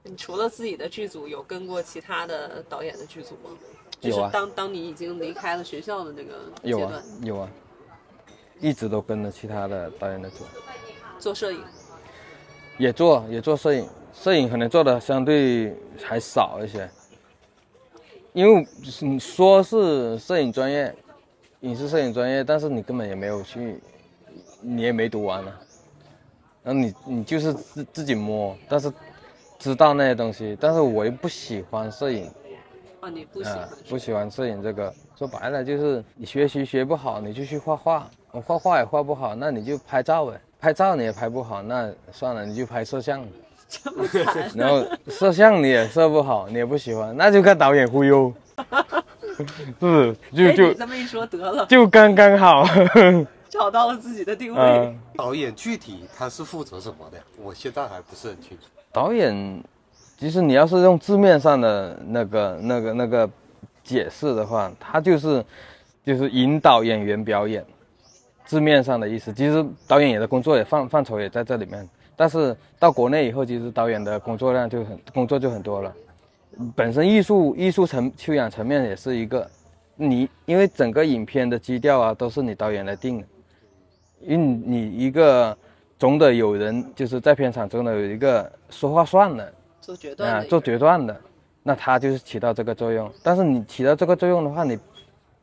[0.05, 3.51] 你除了自己的剧组，有跟过其他的导演的剧组吗？
[4.01, 7.49] 就是当当你已经离开了学校的那个阶段，有啊，
[8.61, 10.45] 一直都跟着其他的导演的做，
[11.21, 11.63] 做摄影，
[12.79, 16.91] 也做也做摄影，摄影可能做的相对还少一些，
[18.33, 18.67] 因为
[19.01, 20.93] 你说是摄影专业，
[21.61, 23.81] 影视摄影专业，但是你根本也没有去，
[24.61, 25.53] 你也没读完呢、
[26.65, 28.93] 然后你你就是自自己摸，但是
[29.63, 32.29] 知道那些东西，但是我又不喜欢摄影，
[32.99, 43.25] 啊，你不喜啊欢，不喜欢摄影这个，说白了就是你学习学不好，你就去画画，我画画也画不好，那你就拍照呗，拍照你也拍不好，那算了，你就拍摄像？
[44.57, 48.35] 然后摄像你也摄不好，你也不喜欢，那就看导演忽悠，
[49.37, 49.45] 是
[49.79, 50.17] 不是？
[50.35, 52.67] 就哎，就这么一说得了，就刚刚好，
[53.49, 54.61] 找到了自己的定位。
[54.61, 57.19] 嗯，导演具体他是负责什么的？
[57.41, 58.65] 我现在还不是很清楚。
[58.93, 59.65] 导演，
[60.19, 63.29] 其实你要是用字面上的那个、那个、那个
[63.83, 65.45] 解释的话，他就是
[66.05, 67.65] 就是引导演员表演，
[68.45, 69.33] 字面上的意思。
[69.33, 75.93] 其实导演也的工作也范范畴也在这里面，但是到国内以后，其实导演的工作量就很工作就很多了。
[76.77, 79.51] 本身艺术艺术层修养层面也是一个，
[79.97, 83.27] 你因为整个影片的基调啊都是你导演来定的，
[84.21, 85.57] 因为你一个
[86.03, 91.17] 总得有人就是在片场中的有一个说话算的做决断啊，做决断的，
[91.63, 93.09] 那他就是起到这个作用。
[93.23, 94.77] 但是你起到这个作用的话，你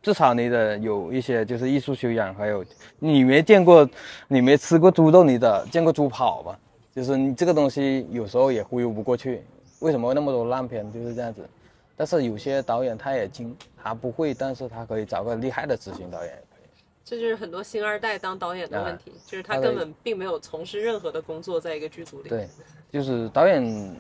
[0.02, 2.62] 至少你得有一些就是艺术修养，还有
[3.00, 3.90] 你没见过，
[4.28, 6.60] 你没吃过猪肉，你得见过猪跑吧？
[6.94, 9.42] 就是你这个东西有时候也忽悠不过去。
[9.80, 10.92] 为什么那么多烂片？
[10.92, 11.48] 就是这样子。
[11.96, 16.34] 但是有些导演他也精，他不会，但是他可以找个厉害的执行导演。
[17.10, 22.30] 这就是很多星二代当导演的问题，就是他根本并没有从事任何的工作，在一个剧组里。
[22.30, 22.48] 对，
[22.92, 24.00] 就是导演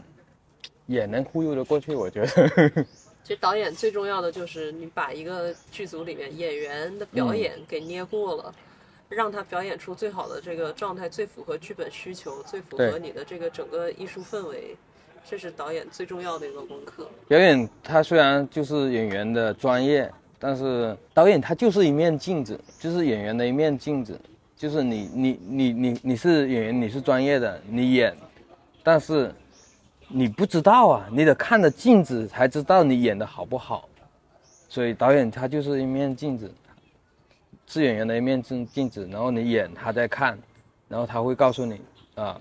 [0.85, 2.85] 也能忽悠得过去，我觉得。
[3.23, 8.53] 其实导演最重要的就是你把一个剧组里面演员的表演给捏过了，
[9.09, 14.77] 让他表演出最好的这个状态，最符合剧本需求，最符合你的这个整个艺术氛围，
[15.27, 17.09] 这是导演最重要的一个功课。
[17.27, 24.19] 表演他虽然就是演员的专业，但是导演他就是一面镜子，就是演员的一面镜子。
[24.55, 28.13] 就是你你你你你是演员，你是专业的，你演，
[28.83, 29.33] 但是
[30.09, 33.87] 你不知道啊，你得看着镜子才知道你演的好不好。
[34.67, 36.53] 所以导演他就是一面镜子，
[37.67, 40.37] 是演员的一面镜镜子，然后你演他在看，
[40.89, 41.79] 然后他会告诉你
[42.15, 42.39] 啊、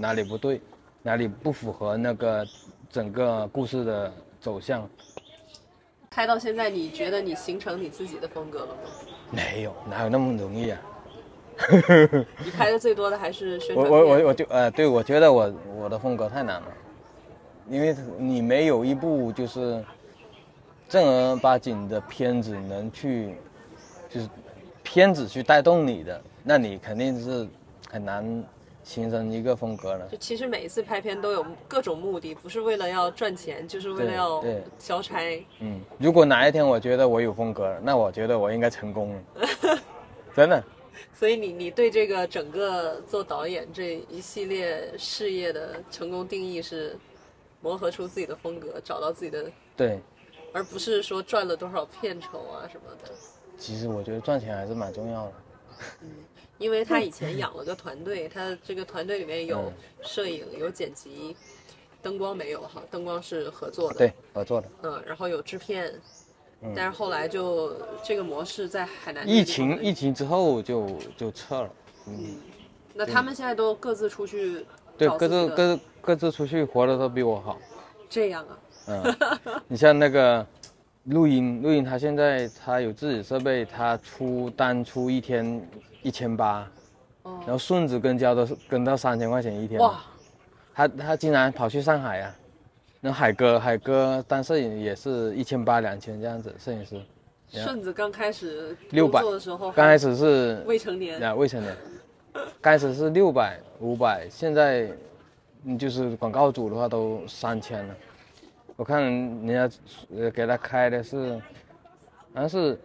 [0.00, 0.60] 哪里不对，
[1.02, 2.46] 哪里不符合那个
[2.90, 4.86] 整个故事的走向。
[6.12, 8.80] 拍到现在，你觉得你形成你自己的风格了吗？
[9.30, 10.80] 没有，哪有那么容易啊？
[12.44, 14.02] 你拍的最多的还是宣我传片。
[14.02, 16.66] 我我我就呃，对我觉得我我的风格太难了，
[17.68, 19.84] 因为你没有一部就是
[20.88, 23.36] 正儿八经的片子能去，
[24.08, 24.28] 就是
[24.82, 27.46] 片子去带动你的，那你肯定是
[27.88, 28.44] 很难
[28.82, 30.06] 形成一个风格了。
[30.08, 35.46] 就其实每一次拍片都有各种目的，不是为了要赚钱，就是为了要对交差。
[35.60, 39.22] 嗯，如果哪一天我觉得我有风格了，那我觉得我应该成功了，
[40.34, 40.62] 真的。
[41.14, 46.96] 所以你你对这个整个做导演这一系列事业的成功定义是
[47.60, 50.00] 磨合出自己的风格，找到自己的，对，
[50.52, 53.12] 而不是说赚了多少片酬啊什么的。
[53.58, 55.32] 其实我觉得赚钱还是蛮重要的。
[56.60, 61.34] 因为他以前养了个团队， 他这个团队里面有嗯摄影、有剪辑，
[62.02, 63.98] 灯光没有哈，灯光是合作的。
[63.98, 64.68] 对，合作的。
[64.82, 65.92] 嗯，然后有制片，
[66.76, 67.74] 但是后来就
[68.04, 71.70] 这个模式在海南疫情疫情之后就就撤了。
[72.06, 72.36] 嗯
[72.92, 74.66] 那他们现在都各自出去
[74.98, 77.58] 对，各自各各自出去活的都比我好。
[78.10, 78.58] 这样啊，
[78.88, 80.46] 嗯，你像那个
[81.04, 85.66] 录音，录音他现在他有自己设备，他出单出一天
[86.02, 86.68] 一千八，
[87.22, 87.40] 哦。
[87.42, 89.80] 然后顺子跟焦都是跟到三千块钱一天。
[89.80, 90.00] 哇，
[90.74, 92.36] 他他竟然跑去上海啊！
[93.00, 97.00] 那海哥海哥当摄影也是一千八两千这样子，摄影师。
[97.48, 101.76] 顺子刚开始600工作的时候，刚开始是未成年，啊未成年，
[102.32, 104.88] 刚开始是六百五百，现在
[105.62, 107.96] 你就是广告组的话都三千了。
[108.76, 109.76] 我看人家
[110.14, 111.34] 呃给他开的是，
[112.32, 112.78] 好像是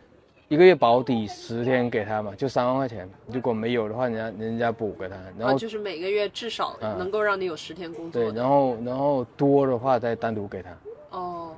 [0.48, 3.10] 一个月保底十天给他嘛，就三万块钱。
[3.28, 10.70] 如果没有的话，人家人家补给他，然啊，后就是每个月至少啊能够让你有十天工作对，然后然后多的话再单独给他，
[11.18, 11.52] 哦，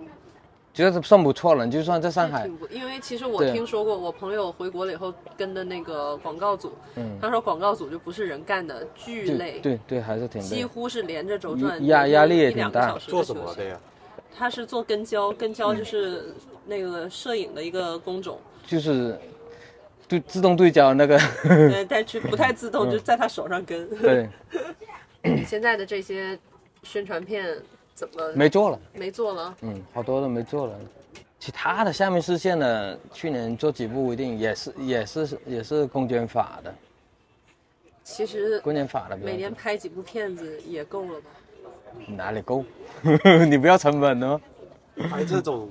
[0.73, 1.65] 觉得算不错了。
[1.65, 10.47] 你就算在上海，因为其实我听说过，我朋友回国了以后跟的那个广告组，嗯，他说广告组就不是人干的，巨累，对对，还是挺累。
[10.47, 13.77] 几乎是连着轴转，压压力也挺大个小时做什么的呀？
[14.33, 15.77] 他是做跟焦，跟焦嗯。
[15.77, 16.33] 就是
[16.65, 18.37] 那个摄影的一个工种，
[18.67, 19.17] 就是
[20.07, 23.89] 对自动对焦那个，对， 但是不太自动，就在他手上跟。
[23.93, 24.29] 嗯对，
[25.33, 26.37] 你现在的这些
[26.83, 27.57] 宣传片
[27.95, 28.79] 怎么没做了。
[28.93, 29.55] 没做了？
[29.61, 30.79] 嗯，好多都没做了。
[31.39, 36.73] 其他的下面视线的，去年做几部微电影，也是也是也是公检法的，
[38.03, 39.15] 其实公检法的。
[39.17, 41.29] 每年拍几部片子也够了吧？
[42.07, 42.63] 哪里够？
[43.49, 44.39] 你不要成本哦。
[45.09, 45.69] 拍这种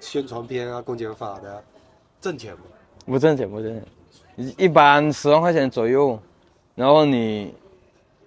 [0.00, 1.64] 宣传片啊、公检法的，
[2.20, 2.60] 挣钱吗？
[3.06, 3.82] 不挣钱，不挣钱，
[4.36, 6.18] 一一般十万块钱左右，
[6.74, 7.54] 然后你，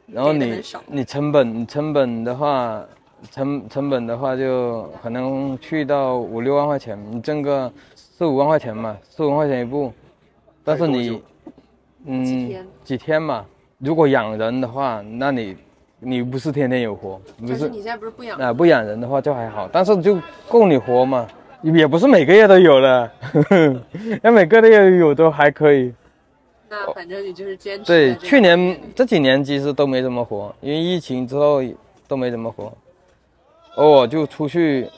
[0.08, 2.84] 然后你你成本成本的话，
[3.32, 9.94] 成成本的话就可能去到五六万块钱，你挣个四五万块钱嘛，四五万块钱一部，
[10.64, 11.22] 但是你
[12.06, 12.68] 嗯，几天？
[12.84, 13.46] 几天嘛，
[13.78, 15.56] 如果养人的话，那你
[16.00, 20.18] 你不是天天有活，不是是你现在不是不养啊，不养人的话就还好，但是就
[20.50, 21.28] 够你活嘛，
[21.62, 23.12] 也不是每个月都有的，
[24.24, 25.94] 要每个月有都还可以。
[26.70, 27.86] 那反正你就是坚持。
[27.86, 31.62] 对，去年这几年其实都没怎么活，因为疫情之后
[32.08, 32.72] 都没怎么活，
[33.76, 34.90] 偶尔就出去，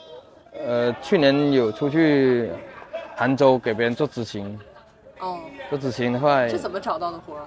[0.66, 2.48] 呃，去年有出去
[3.16, 4.58] 杭州给别人做执行，
[5.18, 7.42] 哦，做执行的话，是怎么找到的活儿？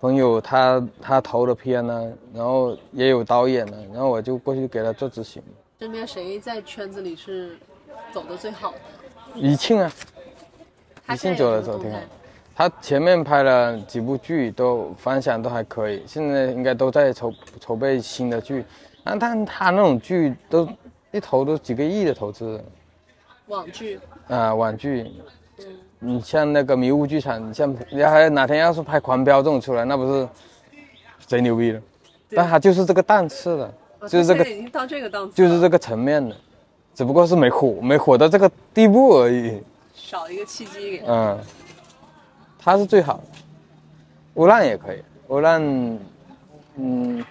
[0.00, 5.42] 朋友他他投的片呢，然后也有导演呢，然后我就过去给他做执行。
[5.78, 7.58] 身边谁在圈子里是
[8.12, 8.78] 走的最好的？
[9.34, 9.92] 李沁啊，
[11.06, 11.98] 他李沁走的走挺好？
[12.54, 18.64] 他前面拍了几部剧，都反响都还可以，现在应该都在筹筹备新的剧。
[19.04, 20.68] 啊，但他那种剧都
[21.12, 22.62] 一投都几个亿的投资
[23.46, 25.10] 网剧，啊，网剧。
[25.58, 25.66] 嗯，
[26.00, 30.28] 你像那个迷雾剧场，你像你还哪天要是拍《狂飙》这种出来，那不是
[31.26, 31.80] 贼牛逼了？
[32.30, 36.36] 但他就是这个档次的，哦就是这个已经到这个档次，就是这个层面的，
[36.98, 39.62] 只不过是没火，没火到这个地步而已。
[39.94, 41.12] 少一个契机给他。
[41.12, 41.38] 嗯，
[42.58, 43.22] 他是最好的。
[44.34, 45.62] 乌浪也可以，乌浪，
[46.74, 47.24] 嗯，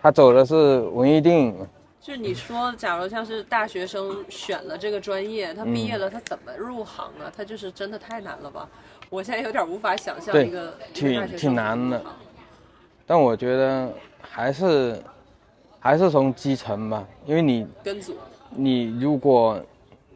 [0.00, 1.52] 他走的是文艺电影，
[2.00, 7.26] 就是你说，假如像是大学生选了这个专业，他毕业了，他怎么入行啊？
[7.36, 8.68] 他就是真的太难了吧？
[9.08, 12.00] 我现在有点无法想象一个挺挺难的
[13.04, 15.02] 但我觉得还是
[15.80, 18.14] 还是从基层吧，因为你跟组，
[18.50, 19.60] 你如果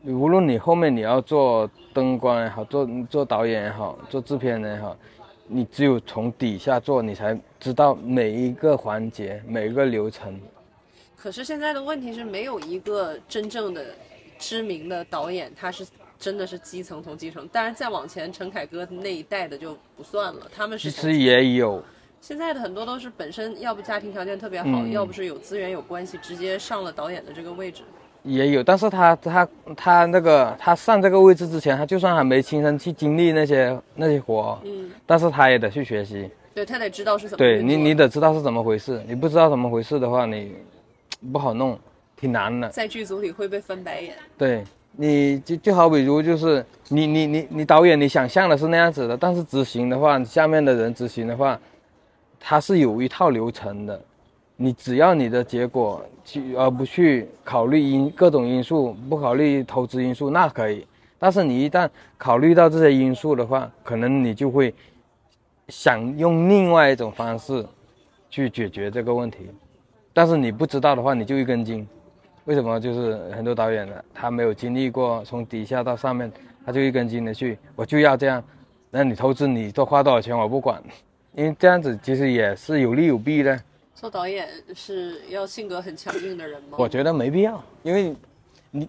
[0.04, 4.96] 无论你后面你要做灯光也好，做做导演也好，做制片人也好，
[5.46, 10.38] 你只有从底下做，你才知道每一个环节、每一个流程。
[11.16, 13.82] 可是现在的问题是没有一个真正的
[14.38, 15.86] 知名的导演，他是
[16.18, 17.48] 真的是基层从基层。
[17.48, 21.82] 当然再往前，陈凯歌那一代的就不算了，他们是其实也有，
[22.20, 27.82] 现在的很多都是本身要不家庭条件特别好，嗯要不是有资源有关系，直接上了导演的这个位置。
[28.24, 36.28] 也有，但是他他他那个他上这个位置之前，他就算还没亲身去经历那些那些活，嗯，但是他也得去学习。
[36.54, 39.02] 对他得知道是怎么对你，你得知道是怎么回事。
[39.06, 40.54] 你不知道怎么回事的话，你
[41.32, 41.78] 不好弄，
[42.16, 42.68] 挺难的。
[42.68, 44.14] 在剧组里会被翻白眼。
[44.38, 51.60] 对，你就就好比如就是你你你你导演你想象的是那样子的，但是执行的话，下面的人执行的话，
[52.40, 54.00] 他是有一套流程的。
[54.56, 60.86] 你只要你的结果去，而不去考虑因各种因素，不考虑投资因素，那可以。
[61.18, 64.72] 但是你一旦考虑到这些因素的话，可能你就会
[65.68, 67.64] 想用另外一种方式
[68.30, 69.50] 去解决这个问题。
[70.12, 71.86] 但是你不知道的话，你就一根筋。
[72.44, 72.78] 为什么？
[72.78, 76.30] 就是很多导演呢，他没有经历过从底下到上面，
[76.64, 78.44] 他就一根筋的去，我就要这样。
[78.90, 80.80] 那你投资你多花多少钱我不管，
[81.34, 83.58] 因为这样子其实也是有利有弊的。
[84.04, 86.76] 做导演是要性格很强硬的人吗？
[86.78, 88.14] 我觉得没必要，因为
[88.70, 88.88] 你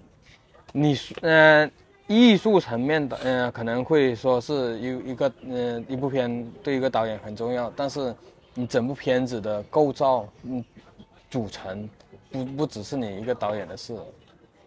[0.73, 1.71] 你呃
[2.05, 8.13] 艺术层面的呃可能会说是一一个呃一部片对一个导演很重要，但是
[8.53, 10.61] 你整部片子的构造嗯
[11.29, 11.89] 组成
[12.29, 13.97] 不不只是你一个导演的事，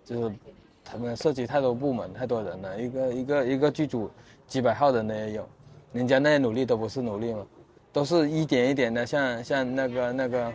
[0.03, 0.35] 就是
[0.83, 4.11] 他们涉及太多部门太多人了，一个一个一个剧组
[4.47, 5.47] 几百号人的也有，
[5.93, 7.47] 人家那些努力都不是努力嘛，
[7.93, 10.53] 都是一点一点的像像那个那个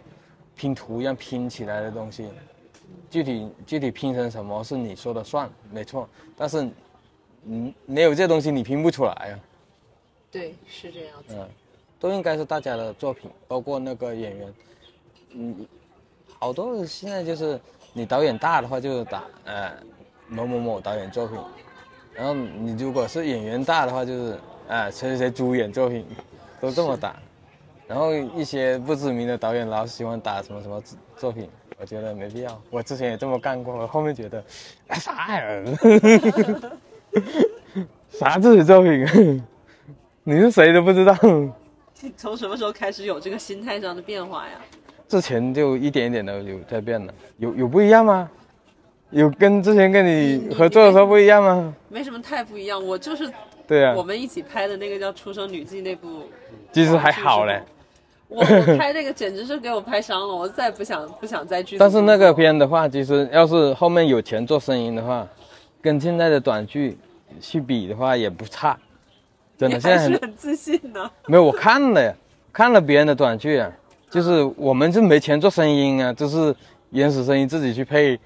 [0.56, 2.28] 拼图一样拼起来的东西。
[3.10, 6.10] 具体具体拼成什么是你说的算，没错。
[6.36, 6.68] 但是，
[7.46, 9.40] 嗯，没有这东西你拼不出来啊。
[10.32, 11.36] 对，是这样子。
[11.38, 11.48] 嗯，
[12.00, 14.54] 都应该是大家的作品，包括那个演员，
[15.34, 15.68] 嗯，
[16.40, 17.60] 好多现在就是
[17.94, 19.72] 你导演大的话就是打呃
[20.28, 21.38] 某某某导演作品，
[22.14, 26.04] 然后你如果是演员大的话就是啊谁谁谁主演作品，
[26.64, 27.14] 都这么打。
[27.86, 30.82] 然后一些不知名的导演老喜欢打什么什么
[31.18, 32.62] 作品，我觉得没必要。
[32.70, 34.42] 我之前也这么干过，我后面觉得，
[34.88, 35.64] 哎啥呀？
[38.10, 39.44] 啥自己 作品？
[40.24, 41.14] 你是谁都不知道。
[42.16, 44.54] 从什么时候开始有这个心态上的变化呀？
[45.10, 48.32] 之前就一点一点的有在变了，有有不一样吗？
[49.10, 51.76] 有跟之前跟你合作的时候不一样吗？
[51.90, 53.30] 没什么太不一样，我就是
[53.68, 56.24] 对啊，我们一起拍的那个叫《出生女记》那部，
[56.74, 57.62] 其实还好嘞。
[58.28, 61.78] 我我拍这个简直是给我拍伤了，我再不想不想再剧。
[61.78, 65.28] 但是那个片的话，其实要是后面有钱做声音的话，
[65.80, 66.98] 跟现在的短剧
[67.40, 68.76] 去比的话也不差，
[69.56, 69.80] 真的。
[69.80, 71.08] 现在很很自信呢。
[71.28, 72.16] 没有，我看了，
[72.52, 73.72] 看了别人的短剧啊，
[74.10, 76.56] 就是我们是没钱做声音啊，就是
[76.90, 78.20] 原始声音自己去配。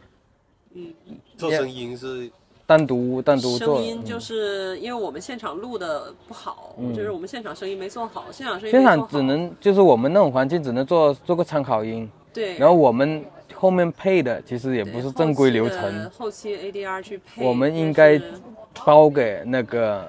[0.74, 0.93] 嗯，
[1.38, 2.32] 做声音是。
[2.68, 12.57] 单独单独做声音，就是因为我们现场录的不好，就是我们现场声音没做好，现场声音现场只能就是我们那种环境只能做做个参考音，对。
[12.57, 13.24] 然后我们
[13.55, 17.45] 后面配的其实也不是正规流程，后期 ADR 去配。
[17.45, 18.22] 我们应该
[18.84, 20.05] 包给那个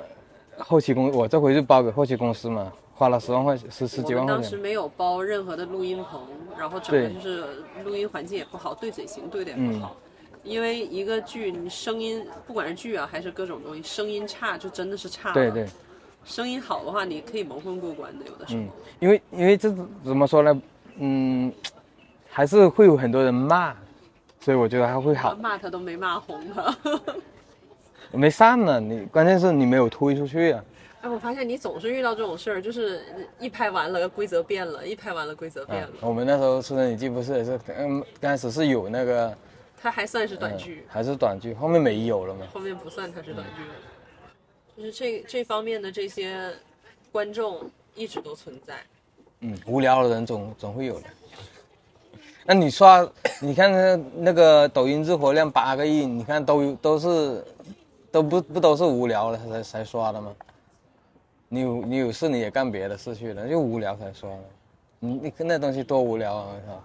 [0.59, 4.43] 后期公，我这回就包给后期公司嘛，花了十万块十十几万块钱。
[4.43, 6.21] 当时没有包任何的录音棚，
[6.59, 7.45] 然后整个就是
[7.85, 9.95] 录音环境也不好，对嘴型对的也不好。
[10.49, 15.35] 因为一个剧，你声音不管是剧啊还是各种东西，声音差就真的是差了。
[15.35, 15.67] 对对，
[16.25, 18.63] 声音好的话，你可以蒙混过关的，有的时候。
[18.63, 18.69] 嗯，
[18.99, 19.71] 因为因为这
[20.03, 20.63] 怎么说呢？
[20.97, 21.53] 嗯，
[22.31, 23.75] 还是会有很多人骂，
[24.41, 25.35] 所以我觉得还会好。
[25.37, 26.75] 骂他都没骂红他。
[28.11, 30.65] 没上呢，你关键是你没有推出去啊。
[31.03, 33.03] 哎，我发现你总是遇到这种事儿，就是
[33.39, 35.91] 一拍完了规则变了，一拍完了规则变了。
[36.01, 39.37] 我们那时候出生你记不是也是，嗯，刚开始是有那个。
[39.81, 42.47] 它还算是短剧，还是短剧，后面没有了吗？
[42.53, 43.75] 后面不算它是短剧了，
[44.77, 46.53] 就是这这方面的这些
[47.13, 47.61] 观众
[47.95, 48.75] 一直都存在。
[49.41, 51.07] 嗯，无聊的人总总会有的。
[52.45, 53.09] 那你刷，
[53.41, 57.45] 你看那那个抖音日活量八个亿，你看都都是
[58.11, 60.35] 都不不都是无聊了才才刷的吗？
[61.51, 64.45] 你有你有事你也干别的事去了，就无聊才刷的。
[64.99, 66.49] 你你那东西多无聊啊！
[66.53, 66.85] 我操。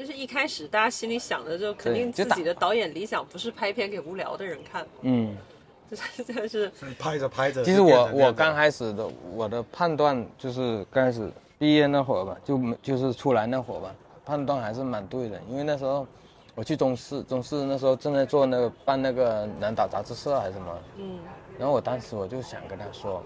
[0.00, 4.86] 就是一开始大家心里想的，就肯定自己的导演理想不是拍片给无聊的人看。
[5.02, 5.36] 嗯，
[5.90, 7.62] 就是就是拍着拍着。
[7.62, 13.94] 其实我我刚开始的我的判断就是刚开始毕业那会儿吧，就就是出来那会儿吧，
[14.24, 15.38] 判断还是蛮对的。
[15.50, 16.06] 因为那时候
[16.54, 20.78] 我去中视，中视那时候正在做那个办那个南岛杂志社还是什么。
[20.96, 21.18] 嗯。
[21.58, 23.22] 然后我当时我就想跟他说，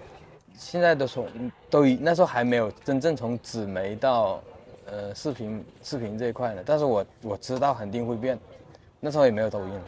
[0.59, 4.43] 现在都从都已那时候还没有真正从纸媒到。
[4.87, 8.39] 呃，视频视频这一块的，但是我我知道肯定会变，
[9.01, 9.80] 那时候也没有抖音，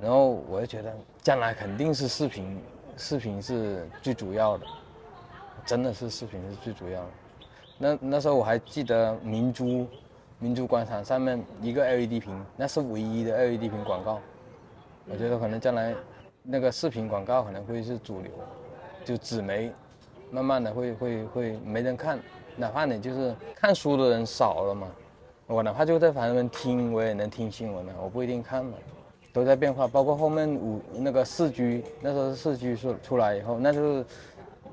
[0.00, 2.60] 然后我就觉得将来肯定是视频，
[2.96, 4.66] 视频是最主要的，
[5.64, 7.08] 真的是视频是最主要的。
[7.78, 9.86] 那那时候我还记得明珠，
[10.38, 14.20] 明珠广场上面一个 LED 屏，那是唯一的 LED 屏广告，
[15.08, 15.94] 我觉得可能将来
[16.42, 18.30] 那个视频广告可能会是主流，
[19.04, 19.72] 就纸媒，
[20.30, 22.18] 慢慢的会会会没人看。
[22.56, 24.88] 哪怕你就是看书的人少了嘛，
[25.46, 28.74] 我哪怕就在旁边听，我也能听新闻了，我不一定看嘛，
[29.32, 29.86] 都在变化。
[29.88, 34.04] 包括后面五那个四 G，那时候四 G 出出来以后，那就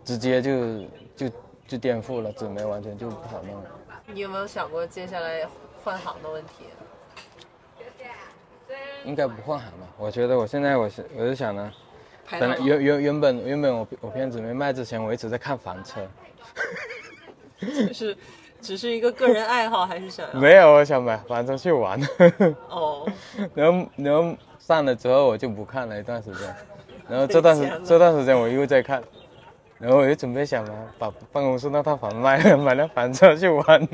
[0.04, 1.30] 直接就就
[1.68, 3.70] 就颠覆了，纸媒完全就不好弄了。
[4.08, 5.48] 你有没有想过接下来
[5.84, 6.66] 换行的问题？
[9.06, 9.88] 应该不换行吧？
[9.98, 11.72] 我觉得我现在我是我就想呢，
[12.30, 16.02] 本来原原原本原本我我片子没卖之前，我一直在看房车。
[17.94, 18.16] 是，
[18.62, 20.40] 只是一个个人爱好，还是想要？
[20.40, 22.00] 没有，我想买房车去玩。
[22.70, 23.06] 哦。
[23.54, 26.56] 然后，然后上了之后我就不看了一段时间，
[27.08, 29.02] 然后这段时这段时间我又在看，
[29.78, 33.88] 然后我就准备想嘛，把办公室那套房卖了， 买辆房车去玩。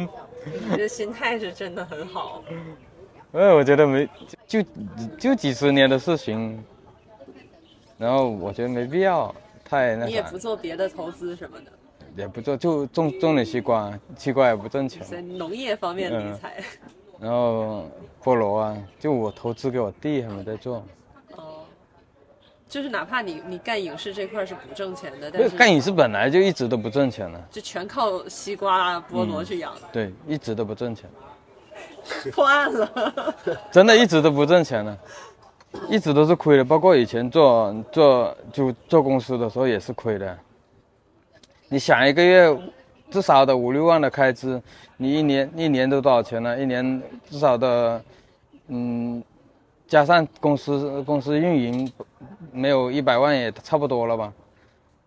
[0.70, 2.44] 你的心态是真的很好。
[3.34, 4.08] 因为我觉得没
[4.48, 4.64] 就
[5.20, 6.64] 就几十年的事情，
[7.98, 9.34] 然后我觉得没必要
[9.68, 10.06] 太那。
[10.06, 11.66] 你也不做别的投资什么的。
[12.16, 15.02] 也不做，就种种点西瓜，西瓜也不挣钱。
[15.04, 16.64] 在农业方面理财。
[17.20, 17.90] 然后
[18.24, 20.84] 菠萝啊，就我投资给我弟他们在做。
[21.36, 21.64] 哦。
[22.68, 27.40] 就是哪怕你你干影视这块是不挣钱的，但是干影视本来就一直都不挣钱了。
[27.50, 29.74] 就全靠西瓜、菠萝去养。
[29.94, 31.10] 对，一直都不挣钱。
[32.34, 33.36] 破案了。
[33.72, 34.98] 真的一直都不挣钱了，
[35.90, 36.66] 一直都是亏的。
[36.66, 40.38] 包括以前做做就做公司的时候也是亏的。
[41.70, 42.56] 你想一个月
[43.10, 44.62] 至少的五六万的开支，
[44.98, 46.60] 你一年一年都多少钱呢？
[46.60, 48.02] 一年至少的，
[48.68, 49.24] 嗯，
[49.88, 51.92] 加上公司公司运营，
[52.52, 54.32] 没有一百万也差不多了吧？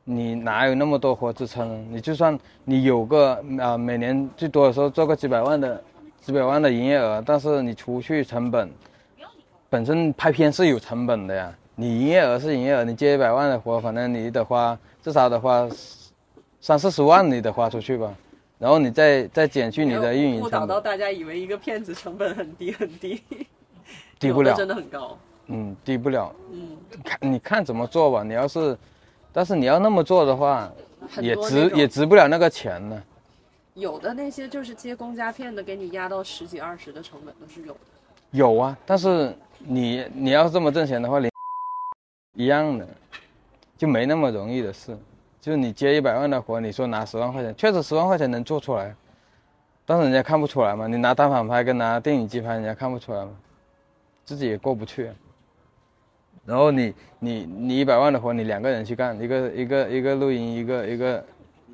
[0.04, 1.86] 你哪有那么多活支撑？
[1.92, 5.82] 你就算你有个啊、每年最多的时候做个几百万的
[6.20, 8.70] 几百万的营业额，但是你除去成本，
[9.68, 11.54] 本身拍片是有成本的呀。
[11.76, 15.68] 你营业额是营业额，你接一百万的活，反正你得花至少得花
[16.61, 18.14] 三四十万，你得花出去吧。
[18.59, 23.22] 然后你再再减去你的运营误导，到大家以为一个骗子成本很低很低，
[24.18, 25.16] 低不了，真的很高。
[25.46, 26.34] 嗯，低不了。
[26.52, 28.24] 嗯，看你看怎么做吧。
[28.24, 28.76] 你要是，
[29.32, 30.70] 但是你要那么做的话，
[31.20, 33.02] 也值也值不了那个钱呢。
[33.74, 37.80] 有的那些就是接公家片的，给你压到十几二十的成本都是有的。
[38.32, 41.30] 有啊，但是你你要这么挣钱的话，连
[42.34, 42.86] 一样的，
[43.76, 44.98] 就没那么容易的事。
[45.49, 48.94] 就是你接一百万的活，你说拿十万块钱，确实十万块钱能做出来，
[49.86, 50.86] 但是人家看不出来嘛。
[50.86, 53.30] 你拿单反拍跟拿电影机拍，人家看不出来嘛，
[54.26, 55.11] 自己也过不去。
[56.44, 61.24] 然后你你你一百万的活，你两个人去干，一个一个一个录音，一个一个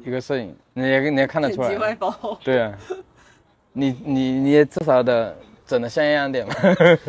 [0.05, 1.97] 一个摄影，你也你也看得出来。
[2.45, 2.79] 对啊，
[3.73, 6.55] 你你你也至少得整的像样点嘛，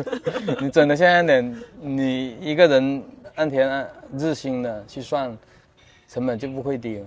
[0.60, 3.04] 你整的像样点，你一个人
[3.36, 3.88] 按天按
[4.18, 5.38] 日薪的去算，
[6.08, 7.06] 成本就不会低了。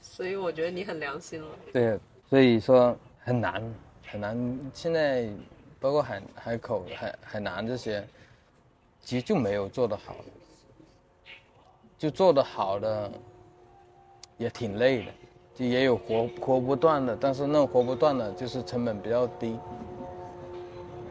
[0.00, 1.48] 所以我觉得你很良心了。
[1.72, 1.98] 对啊，
[2.28, 3.74] 所以说很难
[4.06, 4.58] 很难。
[4.72, 5.28] 现在
[5.80, 8.06] 包括海海口、海海南这些，
[9.00, 10.16] 其实就没有做得好，
[11.96, 13.10] 就做得好的
[14.36, 15.12] 也挺累的，
[15.54, 19.58] 就也有活活不断的，但是那种活不断的就是成本比较低，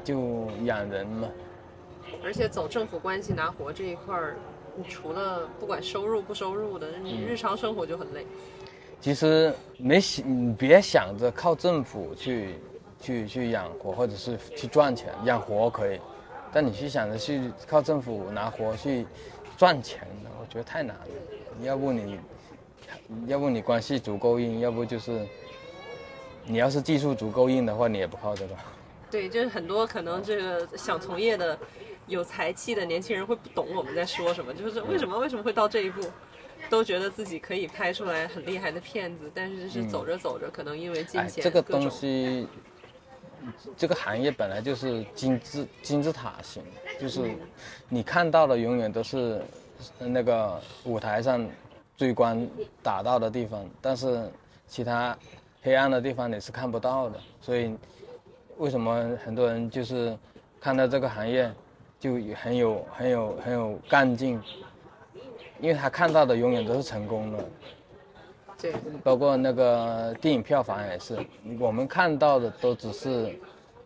[0.03, 1.30] 就养人嘛。
[2.24, 4.38] 而且走政府关系拿活这一块儿，
[4.78, 8.25] 你除了不管收入不收入的，你日常生活就很累。
[9.01, 12.55] 其实没想，你别想着靠政府去
[13.01, 15.99] 去去养活，或者是去赚钱，养活可以，
[16.53, 19.05] 但你去想着去靠政府拿活去
[19.57, 21.05] 赚钱的，我觉得太难了。
[21.63, 22.19] 要不你，
[23.25, 25.25] 要不你关系足够硬，要不就是
[26.45, 28.53] 你要是技术足够硬的话，你也不靠这个。
[29.09, 31.57] 对，就是很多可能这个想从业的
[32.08, 36.01] 有才气的年轻人会不懂我们在说什么，就是为什么为什么会到这一步，
[36.70, 42.47] 都觉得自己可以拍出来很厉害的片子，但是是走着走着，可能因为金哎，钱、这个东西，
[43.76, 46.64] 这个行业本来就是金字金字塔型，
[46.99, 47.30] 就是
[47.89, 49.41] 你看到的永远都是
[49.99, 51.47] 那个舞台上
[51.95, 52.47] 最光
[52.82, 54.30] 打到的地方，但是
[54.68, 55.18] 其他
[55.62, 57.20] 黑暗的地方你是看不到的。
[57.41, 57.76] 所以
[58.58, 60.18] 为什么很多人就是
[60.60, 61.51] 看到这个行业
[62.00, 64.41] 就很有很有很有干劲？
[65.60, 67.45] 因为他看到的永远都是成功的。
[68.60, 68.74] 对，
[69.04, 71.18] 包括那个电影票房也是，
[71.60, 73.36] 我们看到的都只是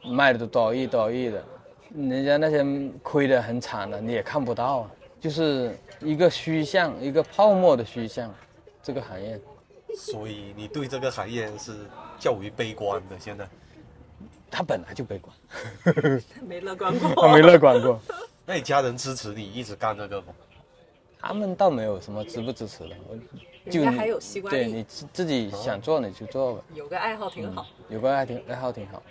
[0.03, 1.43] 卖的多少亿多少亿的，
[1.93, 2.65] 人家那些
[3.03, 8.33] 亏的很惨的你也看不到啊，就是一个虚像，一个泡沫的虚像，
[8.81, 9.39] 这个行业。
[9.97, 11.73] 所以你对这个行业是
[12.17, 13.19] 较为悲观的。
[13.19, 13.45] 现在，
[14.51, 15.35] 他本来就悲 观，
[16.35, 17.09] 他没乐观过。
[17.27, 17.99] 他没乐观过，
[18.45, 20.27] 那你家人支持你一直干这个吗？
[21.19, 23.21] 他们倒没有什么支不支持的，我就
[23.63, 27.65] 你人家还有习惯力对你自自己想做你就做吧，有个爱好挺好。
[27.89, 29.01] 有个爱挺爱好挺好。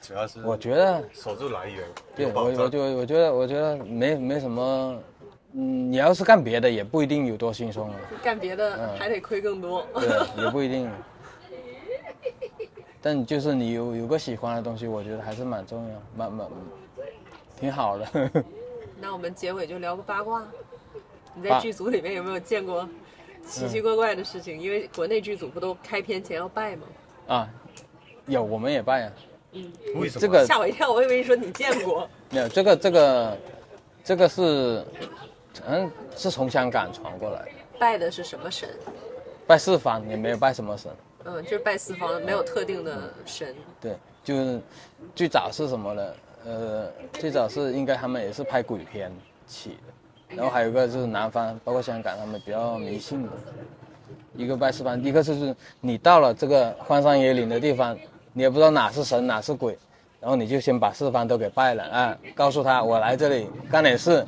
[0.00, 1.84] 主要是我觉得守住来源
[2.16, 2.44] 对我。
[2.44, 4.98] 我就我觉得，我觉得没没什么，
[5.52, 9.86] 嗯，你要是干别的，也不一定有多轻松啊，干别的嗯还得亏更多。
[9.94, 10.08] 对，
[10.42, 10.90] 也不一定。
[13.02, 16.46] 但就是你有有个喜欢的东西，我觉得还是蛮重要，蛮蛮
[17.58, 18.30] 挺好的。
[19.00, 20.46] 那我们结尾就聊个八卦。
[21.34, 22.86] 你在剧组里面有没有见过
[23.46, 24.60] 奇奇怪怪的事情？
[24.60, 26.82] 因为国内剧组不都开片前要拜吗？
[27.28, 27.50] 啊，
[28.26, 29.12] 有我们也拜啊。
[29.52, 30.20] 嗯，为什么？
[30.20, 32.08] 这个吓我一跳，我以为你说你见过。
[32.30, 33.38] 没有这个这个
[34.04, 34.84] 这个是，
[35.66, 38.68] 嗯，是从香港传过来的，拜的是什么神？
[39.46, 40.90] 拜四方也没有拜什么神，
[41.32, 43.54] 嗯，就是拜四方，没有特定的神。
[43.80, 44.60] 对，就是
[45.14, 46.02] 最早是什么呢？
[46.44, 49.12] 呃，最早是应该他们也是拍鬼片
[49.46, 49.78] 起
[50.28, 53.28] 的，然后还有一个就是南方，包括香港，他们比较迷信的，
[54.34, 57.96] 一个拜四方，一个就是你到了这个荒山野岭的地方，
[58.32, 59.78] 你也不知道哪是神哪是鬼，
[60.18, 64.26] 然后你就先把四方都给拜了啊，告诉他我来这里干点事，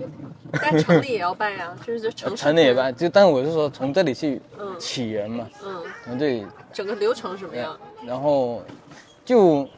[0.60, 7.78] 但城里也要拜啊，就是城城里也拜，就但我是说从这里去嗯起源嘛，嗯，从这里整个流程什么样？
[8.06, 8.62] 然后
[9.24, 9.68] 就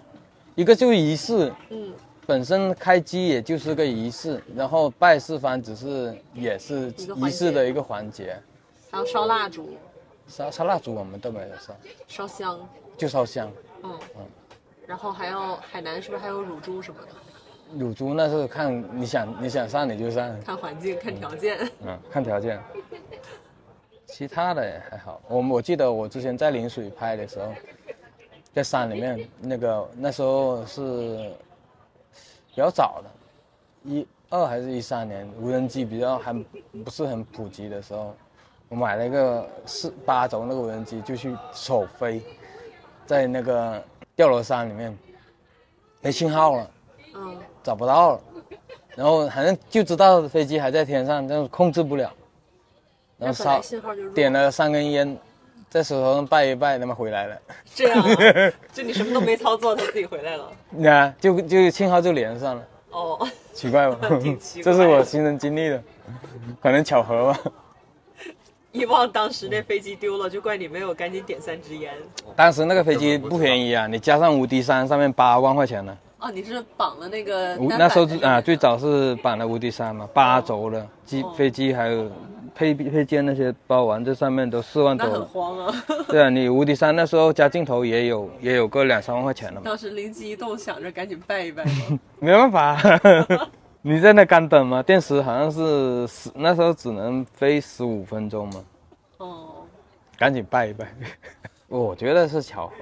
[0.55, 1.93] 一个就是仪式，嗯，
[2.27, 8.37] 本身开机也就是个仪式，然后拜四方只是也是仪式的一个环节。
[8.91, 9.77] 还有烧蜡烛、
[10.27, 13.51] 烧烧蜡烛我们都没有烧，烧香，就烧香。
[13.83, 13.99] 嗯
[14.87, 17.09] 然后还有海南是不是还有乳猪什么的？
[17.79, 21.59] 乳猪那是看你想你想上你就上，看环境，看条件。
[21.85, 22.61] 嗯，看条件。
[24.07, 27.53] 其他的也还好，我我记得我之前在陵水拍的时候，
[28.53, 31.33] 在山里面，那个那时候是
[32.51, 33.11] 比较早的，
[33.91, 36.33] 一二还是一三年，无人机比较还
[36.85, 38.15] 不是很普及的时候，
[38.69, 42.23] 我买了一个四八轴那个无人机，就去首飞，
[43.07, 43.83] 在那个
[44.15, 44.97] 吊罗山里面，
[46.01, 46.71] 没信号了。
[47.17, 48.21] 嗯，找不到了，
[48.95, 52.13] 然后反正就知道飞机还在天上，但是控制不了，
[53.19, 53.61] 然后烧
[54.15, 55.17] 点了三根烟，
[55.71, 57.37] 在手头上拜一拜，他妈回来了，
[57.75, 60.53] 这样啊，就你什么都没操作，他自己回来了。
[60.71, 64.63] 那、就就信号就连上了，哦，奇怪吧 挺奇？
[64.63, 65.83] 怪这是我亲身经历的，
[66.61, 67.41] 可能巧合吧。
[68.73, 71.95] 一忘当时那飞机丢了，就怪你没有赶紧点三支烟。
[72.37, 75.97] 当时那个飞机不便宜啊，你加上无敌山上面八万块钱呢。
[76.25, 82.11] 哦，你是绑了那个那时候是啊，最早是绑了无敌山嘛，八轴的机哦飞机还有
[82.55, 85.23] 配配件那些包完，这上面都四万多很。
[85.23, 85.75] 慌啊！
[86.09, 91.63] 对啊，你无敌山那时候加镜头也有也有个两三万块钱了嘛，当时灵机一动，想着赶紧拜一拜。
[92.19, 92.79] 没办法，
[93.83, 98.65] 你在那干等吗，电池好像是十那时候只能飞十五分钟嘛，
[99.19, 99.47] 哦，
[100.17, 100.89] 赶紧拜一拜。
[101.69, 102.73] 我觉得是巧合，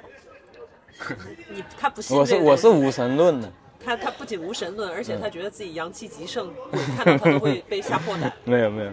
[1.49, 3.51] 你他不信我是我是无神论的，
[3.85, 8.33] 他他不仅无神论，而且他觉得自己阳气极盛，鬼看到他都会被吓破胆。
[8.45, 8.93] 没有没有，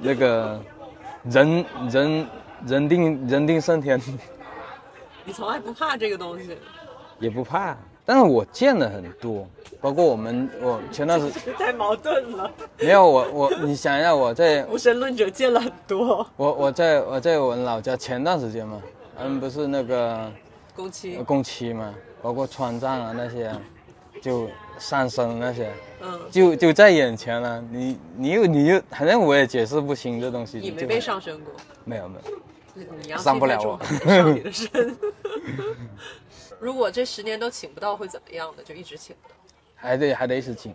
[0.00, 0.60] 那个
[1.24, 2.26] 人人
[2.66, 4.00] 人定人定胜天
[5.24, 6.56] 你从来不怕这个东西，
[7.18, 9.48] 也不怕，但是我见了很多，
[9.80, 12.50] 包括我们我前段时间太矛盾了。
[12.78, 18.80] 没有我我你想一下我在无神论者见了很多，我我在我在我老家前段时间嘛，
[19.18, 20.30] 嗯不是那个
[20.76, 23.50] 宫崎，工期嘛，包括川藏啊那些，
[24.20, 24.48] 就
[24.78, 27.60] 上升那些，嗯，就就在眼前了。
[27.70, 30.58] 你你又你又，反正我也解释不清这东西。
[30.58, 31.52] 你没被上升过，
[31.84, 32.18] 没有没
[33.08, 33.80] 有，上不了我
[34.34, 34.96] 你的身。
[36.60, 38.62] 如果这十年都请不到，会怎么样的？
[38.62, 39.34] 就一直请不到，
[39.74, 40.74] 还得还得一直请，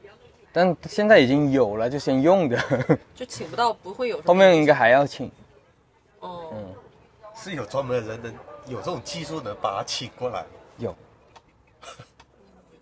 [0.52, 2.58] 但现在已经有了，就先用着，
[3.14, 5.32] 就请不到不会有后面应该还要请。
[6.20, 6.74] 哦，嗯，
[7.36, 8.34] 是有专门的人能
[8.68, 10.46] 有这种技术能把他请过来。
[10.78, 10.96] 有。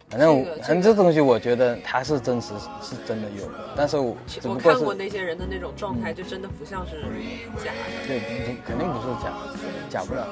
[0.09, 6.93] 反正我反正这东西，我觉得他是真实，是真的有的，但是我只我不过看过那些人的那种状态，就真的不像是
[7.63, 8.07] 假的。
[8.07, 9.31] 对，肯定不是假，
[9.87, 10.25] 假不了。